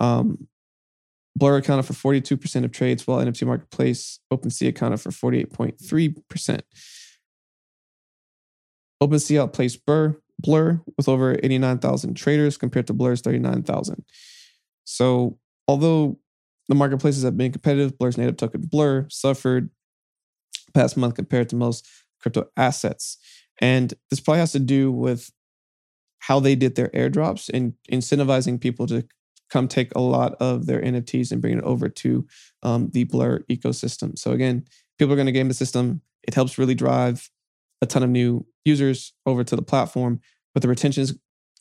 Um, 0.00 0.48
Blur 1.36 1.58
accounted 1.58 1.86
for 1.86 1.92
42% 1.92 2.64
of 2.64 2.72
trades, 2.72 3.06
while 3.06 3.24
NFT 3.24 3.46
Marketplace 3.46 4.18
OpenSea 4.32 4.68
accounted 4.68 5.00
for 5.00 5.10
48.3%. 5.10 6.60
OpenSea 9.02 9.40
outplaced 9.40 9.84
Blur, 9.86 10.16
Blur 10.38 10.80
with 10.96 11.08
over 11.08 11.36
89,000 11.42 12.14
traders 12.14 12.56
compared 12.56 12.86
to 12.86 12.92
Blur's 12.92 13.20
39,000. 13.20 14.04
So, 14.84 15.38
although 15.66 16.18
the 16.68 16.74
marketplaces 16.74 17.22
have 17.24 17.36
been 17.36 17.52
competitive, 17.52 17.98
Blur's 17.98 18.18
native 18.18 18.36
token 18.36 18.62
Blur 18.62 19.08
suffered 19.08 19.70
past 20.74 20.96
month 20.96 21.14
compared 21.14 21.48
to 21.50 21.56
most 21.56 21.86
crypto 22.20 22.48
assets. 22.56 23.18
And 23.60 23.94
this 24.10 24.20
probably 24.20 24.40
has 24.40 24.52
to 24.52 24.58
do 24.58 24.92
with 24.92 25.30
how 26.20 26.40
they 26.40 26.54
did 26.54 26.74
their 26.74 26.88
airdrops 26.88 27.48
and 27.52 27.74
incentivizing 27.90 28.60
people 28.60 28.86
to 28.86 29.06
come 29.50 29.66
take 29.66 29.94
a 29.94 30.00
lot 30.00 30.34
of 30.40 30.66
their 30.66 30.80
NFTs 30.80 31.32
and 31.32 31.40
bring 31.40 31.56
it 31.56 31.64
over 31.64 31.88
to 31.88 32.26
um, 32.62 32.90
the 32.92 33.04
Blur 33.04 33.40
ecosystem. 33.50 34.18
So 34.18 34.32
again, 34.32 34.64
people 34.98 35.12
are 35.12 35.16
going 35.16 35.26
to 35.26 35.32
game 35.32 35.48
the 35.48 35.54
system. 35.54 36.02
It 36.22 36.34
helps 36.34 36.58
really 36.58 36.74
drive 36.74 37.30
a 37.80 37.86
ton 37.86 38.02
of 38.02 38.10
new 38.10 38.46
users 38.64 39.12
over 39.26 39.44
to 39.44 39.56
the 39.56 39.62
platform, 39.62 40.20
but 40.54 40.62
the 40.62 40.68
retention 40.68 41.02
is 41.02 41.12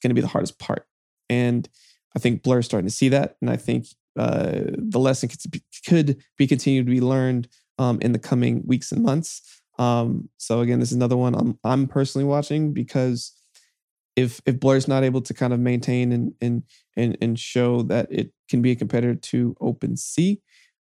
going 0.02 0.10
to 0.10 0.16
be 0.16 0.22
the 0.22 0.28
hardest 0.28 0.60
part. 0.60 0.88
And 1.30 1.68
I 2.16 2.20
think 2.20 2.44
Blur 2.44 2.60
is 2.60 2.66
starting 2.66 2.88
to 2.88 2.94
see 2.94 3.10
that, 3.10 3.36
and 3.42 3.50
I 3.50 3.58
think 3.58 3.88
uh, 4.18 4.62
the 4.78 5.00
lesson 5.00 5.30
could 5.30 5.40
be, 5.52 5.62
could 5.88 6.24
be 6.38 6.48
continued 6.48 6.88
to 6.88 6.92
be 6.92 7.02
learned 7.02 7.48
um, 7.78 8.00
in 8.02 8.12
the 8.12 8.20
coming 8.20 8.64
weeks 8.66 8.92
and 8.92 9.04
months. 9.04 9.62
Um, 9.78 10.30
so 10.38 10.62
again, 10.62 10.80
this 10.80 10.90
is 10.90 10.96
another 10.96 11.18
one 11.18 11.36
I'm 11.36 11.60
I'm 11.64 11.88
personally 11.88 12.26
watching 12.26 12.74
because 12.74 13.34
if 14.16 14.42
if 14.46 14.60
Blur's 14.60 14.88
not 14.88 15.04
able 15.04 15.22
to 15.22 15.34
kind 15.34 15.54
of 15.54 15.60
maintain 15.60 16.12
and 16.12 16.34
and 16.42 16.64
and 16.96 17.18
and 17.22 17.40
show 17.40 17.84
that 17.84 18.08
it 18.12 18.32
can 18.50 18.62
be 18.62 18.72
a 18.72 18.76
competitor 18.76 19.16
to 19.16 19.56
OpenSea, 19.62 20.40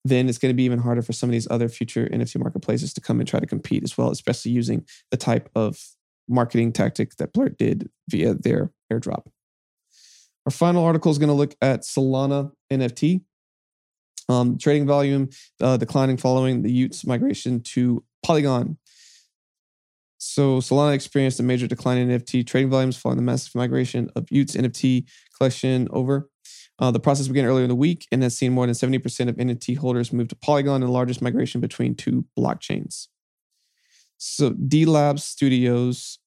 then 0.09 0.27
it's 0.27 0.37
going 0.37 0.51
to 0.51 0.55
be 0.55 0.63
even 0.63 0.79
harder 0.79 1.01
for 1.01 1.13
some 1.13 1.29
of 1.29 1.31
these 1.31 1.47
other 1.49 1.69
future 1.69 2.07
NFT 2.11 2.39
marketplaces 2.39 2.93
to 2.93 3.01
come 3.01 3.19
and 3.19 3.27
try 3.27 3.39
to 3.39 3.45
compete 3.45 3.83
as 3.83 3.97
well, 3.97 4.11
especially 4.11 4.51
using 4.51 4.85
the 5.11 5.17
type 5.17 5.49
of 5.55 5.79
marketing 6.27 6.71
tactic 6.71 7.15
that 7.15 7.33
Blur 7.33 7.49
did 7.49 7.89
via 8.09 8.33
their 8.33 8.71
airdrop. 8.91 9.27
Our 10.45 10.51
final 10.51 10.83
article 10.83 11.11
is 11.11 11.17
going 11.17 11.29
to 11.29 11.33
look 11.33 11.55
at 11.61 11.81
Solana 11.81 12.51
NFT. 12.71 13.21
Um, 14.29 14.59
trading 14.59 14.85
volume 14.85 15.29
uh, 15.59 15.77
declining 15.77 16.17
following 16.17 16.61
the 16.61 16.69
y00ts 16.69 17.05
migration 17.05 17.61
to 17.61 18.03
Polygon. 18.23 18.77
So 20.19 20.59
Solana 20.59 20.93
experienced 20.93 21.39
a 21.39 21.43
major 21.43 21.65
decline 21.65 21.97
in 21.97 22.09
NFT 22.09 22.45
trading 22.45 22.69
volumes 22.69 22.95
following 22.95 23.17
the 23.17 23.23
massive 23.23 23.55
migration 23.55 24.09
of 24.15 24.25
y00ts 24.25 24.55
NFT 24.55 25.05
collection 25.35 25.87
over. 25.91 26.29
Uh, 26.79 26.91
the 26.91 26.99
process 26.99 27.27
began 27.27 27.45
earlier 27.45 27.63
in 27.63 27.69
the 27.69 27.75
week 27.75 28.07
and 28.11 28.23
has 28.23 28.37
seen 28.37 28.53
more 28.53 28.65
than 28.65 28.73
70% 28.73 29.27
of 29.27 29.35
NFT 29.35 29.77
holders 29.77 30.13
move 30.13 30.29
to 30.29 30.35
Polygon, 30.35 30.81
the 30.81 30.87
largest 30.87 31.21
migration 31.21 31.59
between 31.59 31.93
two 31.93 32.25
blockchains. 32.37 33.07
So 34.17 34.51
D 34.51 34.85
Labs 34.85 35.23
Studios, 35.23 36.19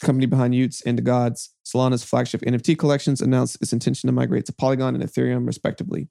company 0.00 0.26
behind 0.26 0.54
y00ts 0.54 0.82
and 0.84 1.02
DeGods, 1.02 1.50
Solana's 1.64 2.04
flagship 2.04 2.40
NFT 2.42 2.78
collections, 2.78 3.20
announced 3.20 3.58
its 3.60 3.72
intention 3.72 4.08
to 4.08 4.12
migrate 4.12 4.46
to 4.46 4.52
Polygon 4.52 4.94
and 4.94 5.04
Ethereum, 5.04 5.46
respectively. 5.46 6.08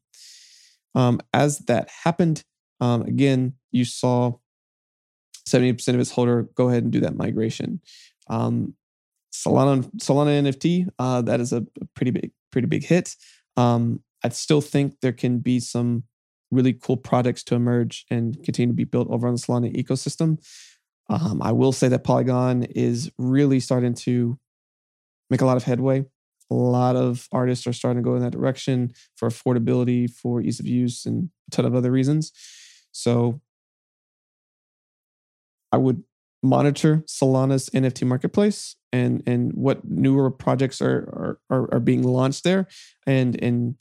Um, 0.96 1.20
as 1.34 1.60
that 1.60 1.90
happened, 2.04 2.44
um, 2.80 3.02
again, 3.04 3.54
you 3.72 3.86
saw 3.86 4.38
70% 5.48 5.88
of 5.90 6.00
its 6.00 6.12
holder 6.12 6.50
go 6.56 6.70
ahead 6.70 6.84
and 6.84 6.92
do 6.92 7.02
that 7.02 7.16
migration. 7.16 7.82
Um, 8.30 8.76
Solana, 9.34 9.84
Solana 9.98 10.42
NFT, 10.44 10.88
uh, 11.00 11.22
that 11.24 11.40
is 11.40 11.54
a, 11.54 11.66
pretty 11.96 12.12
big, 12.12 12.32
pretty 12.52 12.68
big 12.68 12.86
hit. 12.86 13.16
Um, 13.58 14.02
I 14.24 14.30
still 14.30 14.62
think 14.62 15.00
there 15.02 15.12
can 15.12 15.40
be 15.40 15.60
some 15.60 16.04
really 16.52 16.74
cool 16.74 16.98
products 16.98 17.44
to 17.44 17.56
emerge 17.56 18.06
and 18.10 18.42
continue 18.44 18.74
to 18.74 18.76
be 18.76 18.84
built 18.84 19.10
over 19.10 19.28
on 19.28 19.34
the 19.34 19.40
Solana 19.40 19.76
ecosystem. 19.76 20.38
Um, 21.10 21.42
I 21.42 21.52
will 21.52 21.72
say 21.72 21.88
that 21.90 22.04
Polygon 22.04 22.64
is 22.64 23.12
really 23.18 23.60
starting 23.60 23.94
to 23.96 24.40
make 25.30 25.42
a 25.42 25.46
lot 25.46 25.58
of 25.58 25.64
headway. 25.64 26.06
A 26.52 26.54
lot 26.54 26.96
of 26.96 27.28
artists 27.32 27.66
are 27.68 27.74
starting 27.74 28.04
to 28.04 28.08
go 28.08 28.16
in 28.16 28.22
that 28.22 28.32
direction 28.32 28.94
for 29.16 29.28
affordability, 29.28 30.10
for 30.10 30.42
ease 30.42 30.60
of 30.60 30.68
use, 30.68 31.06
and 31.06 31.30
a 31.48 31.52
ton 31.52 31.66
of 31.66 31.76
other 31.76 31.92
reasons. 31.92 32.32
So 32.92 33.42
I 35.72 35.78
would 35.78 36.04
monitor 36.44 37.04
Solana's 37.08 37.70
NFT 37.70 38.06
marketplace 38.06 38.76
and 38.92 39.24
and 39.26 39.54
what 39.54 39.84
newer 39.86 40.30
projects 40.30 40.82
are 40.82 41.40
are 41.50 41.70
are 41.74 41.80
being 41.80 42.04
launched 42.04 42.44
there. 42.44 42.68
And 43.08 43.42
and 43.42 43.76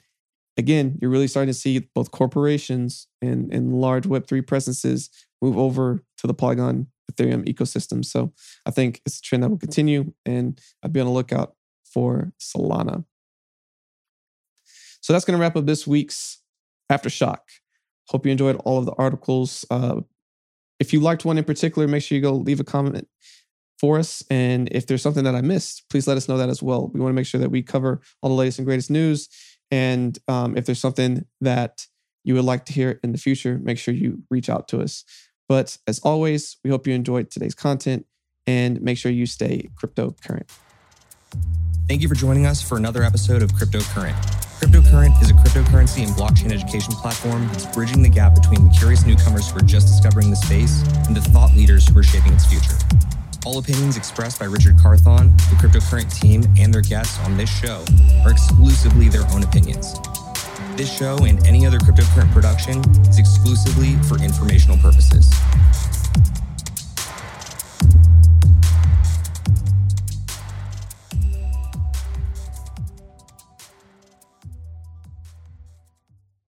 again, 0.57 0.98
you're 1.01 1.11
really 1.11 1.29
starting 1.29 1.53
to 1.53 1.59
see 1.59 1.81
both 1.94 2.11
corporations 2.11 3.09
and 3.20 3.53
and 3.53 3.75
large 3.75 4.05
Web3 4.05 4.46
presences 4.46 5.11
move 5.40 5.59
over 5.59 6.05
to 6.18 6.27
the 6.27 6.35
Polygon 6.35 6.87
Ethereum 7.11 7.46
ecosystem. 7.46 8.05
So 8.05 8.33
I 8.64 8.70
think 8.70 9.03
it's 9.05 9.18
a 9.18 9.22
trend 9.22 9.42
that 9.42 9.51
will 9.51 9.59
continue, 9.59 10.12
and 10.25 10.59
I'd 10.83 10.92
be 10.92 11.01
on 11.01 11.07
the 11.07 11.12
lookout 11.12 11.55
for 11.85 12.33
Solana. 12.40 13.05
So 15.01 15.12
that's 15.12 15.25
going 15.25 15.37
to 15.37 15.40
wrap 15.40 15.57
up 15.57 15.66
this 15.66 15.87
week's 15.87 16.38
Aftershock. 16.90 17.38
Hope 18.09 18.25
you 18.25 18.33
enjoyed 18.33 18.57
all 18.64 18.79
of 18.79 18.87
the 18.87 18.94
articles. 18.98 19.64
Uh, 19.70 20.03
if 20.83 20.92
you 20.92 20.99
liked 20.99 21.25
one 21.25 21.38
in 21.38 21.45
particular, 21.45 21.87
make 21.87 22.03
sure 22.03 22.16
you 22.16 22.23
go 22.23 22.33
leave 22.33 22.59
a 22.59 22.64
comment 22.64 23.07
for 23.79 24.01
us. 24.01 24.21
And 24.29 24.68
if 24.73 24.85
there's 24.88 25.01
something 25.01 25.23
that 25.23 25.37
I 25.37 25.40
missed, 25.40 25.88
please 25.88 26.09
let 26.09 26.16
us 26.16 26.29
know 26.29 26.37
that 26.38 26.49
as 26.49 26.61
well. 26.61 26.90
We 26.92 26.99
want 26.99 27.12
to 27.12 27.14
make 27.14 27.27
sure 27.27 27.40
that 27.40 27.51
we 27.51 27.62
cover 27.62 28.01
all 28.21 28.31
the 28.31 28.35
latest 28.35 28.59
and 28.59 28.66
greatest 28.66 28.90
news. 28.90 29.29
And 29.71 30.18
um, 30.27 30.57
if 30.57 30.66
there's 30.66 30.81
something 30.81 31.25
that 31.40 31.87
you 32.25 32.35
would 32.35 32.45
like 32.45 32.64
to 32.66 32.73
hear 32.73 32.99
in 33.05 33.12
the 33.12 33.18
future, 33.18 33.61
make 33.62 33.79
sure 33.79 33.95
you 33.95 34.25
reach 34.29 34.51
out 34.51 34.66
to 34.68 34.81
us. 34.81 35.05
But 35.49 35.79
as 35.87 36.01
always, 36.01 36.57
we 36.64 36.71
hope 36.71 36.88
you 36.88 36.95
enjoyed 36.95 37.31
today's 37.31 37.55
content 37.55 38.05
and 38.45 38.83
make 38.83 38.99
sure 38.99 39.12
you 39.12 39.27
stay 39.27 39.71
crypto 39.77 40.16
current. 40.27 40.51
Thank 41.88 42.03
you 42.03 42.09
for 42.09 42.16
joining 42.16 42.45
us 42.45 42.61
for 42.61 42.77
another 42.77 43.05
episode 43.05 43.40
of 43.40 43.55
Crypto 43.55 43.81
Current. 43.81 44.16
Cryptocurrent 44.62 45.20
is 45.20 45.29
a 45.29 45.35
cryptocurrency 45.35 46.07
and 46.07 46.12
blockchain 46.12 46.53
education 46.53 46.94
platform 46.94 47.48
that's 47.48 47.66
bridging 47.66 48.01
the 48.01 48.09
gap 48.09 48.37
between 48.37 48.62
the 48.62 48.70
curious 48.70 49.05
newcomers 49.05 49.51
who 49.51 49.59
are 49.59 49.62
just 49.62 49.88
discovering 49.88 50.31
the 50.31 50.37
space 50.37 50.83
and 51.09 51.16
the 51.16 51.20
thought 51.20 51.53
leaders 51.57 51.88
who 51.88 51.98
are 51.98 52.03
shaping 52.05 52.33
its 52.33 52.46
future. 52.46 52.79
All 53.44 53.59
opinions 53.59 53.96
expressed 53.96 54.38
by 54.38 54.46
Richard 54.46 54.79
Carthon, 54.79 55.37
the 55.37 55.57
Cryptocurrent 55.59 56.14
team, 56.14 56.44
and 56.61 56.72
their 56.72 56.81
guests 56.81 57.18
on 57.27 57.37
this 57.37 57.51
show 57.51 57.85
are 58.25 58.31
exclusively 58.31 59.09
their 59.09 59.29
own 59.33 59.42
opinions. 59.42 59.96
This 60.77 60.96
show 60.96 61.18
and 61.25 61.44
any 61.44 61.66
other 61.66 61.81
cryptocurrent 61.81 62.33
production 62.33 62.79
is 63.09 63.18
exclusively 63.18 63.96
for 64.05 64.22
informational 64.22 64.77
purposes. 64.77 65.29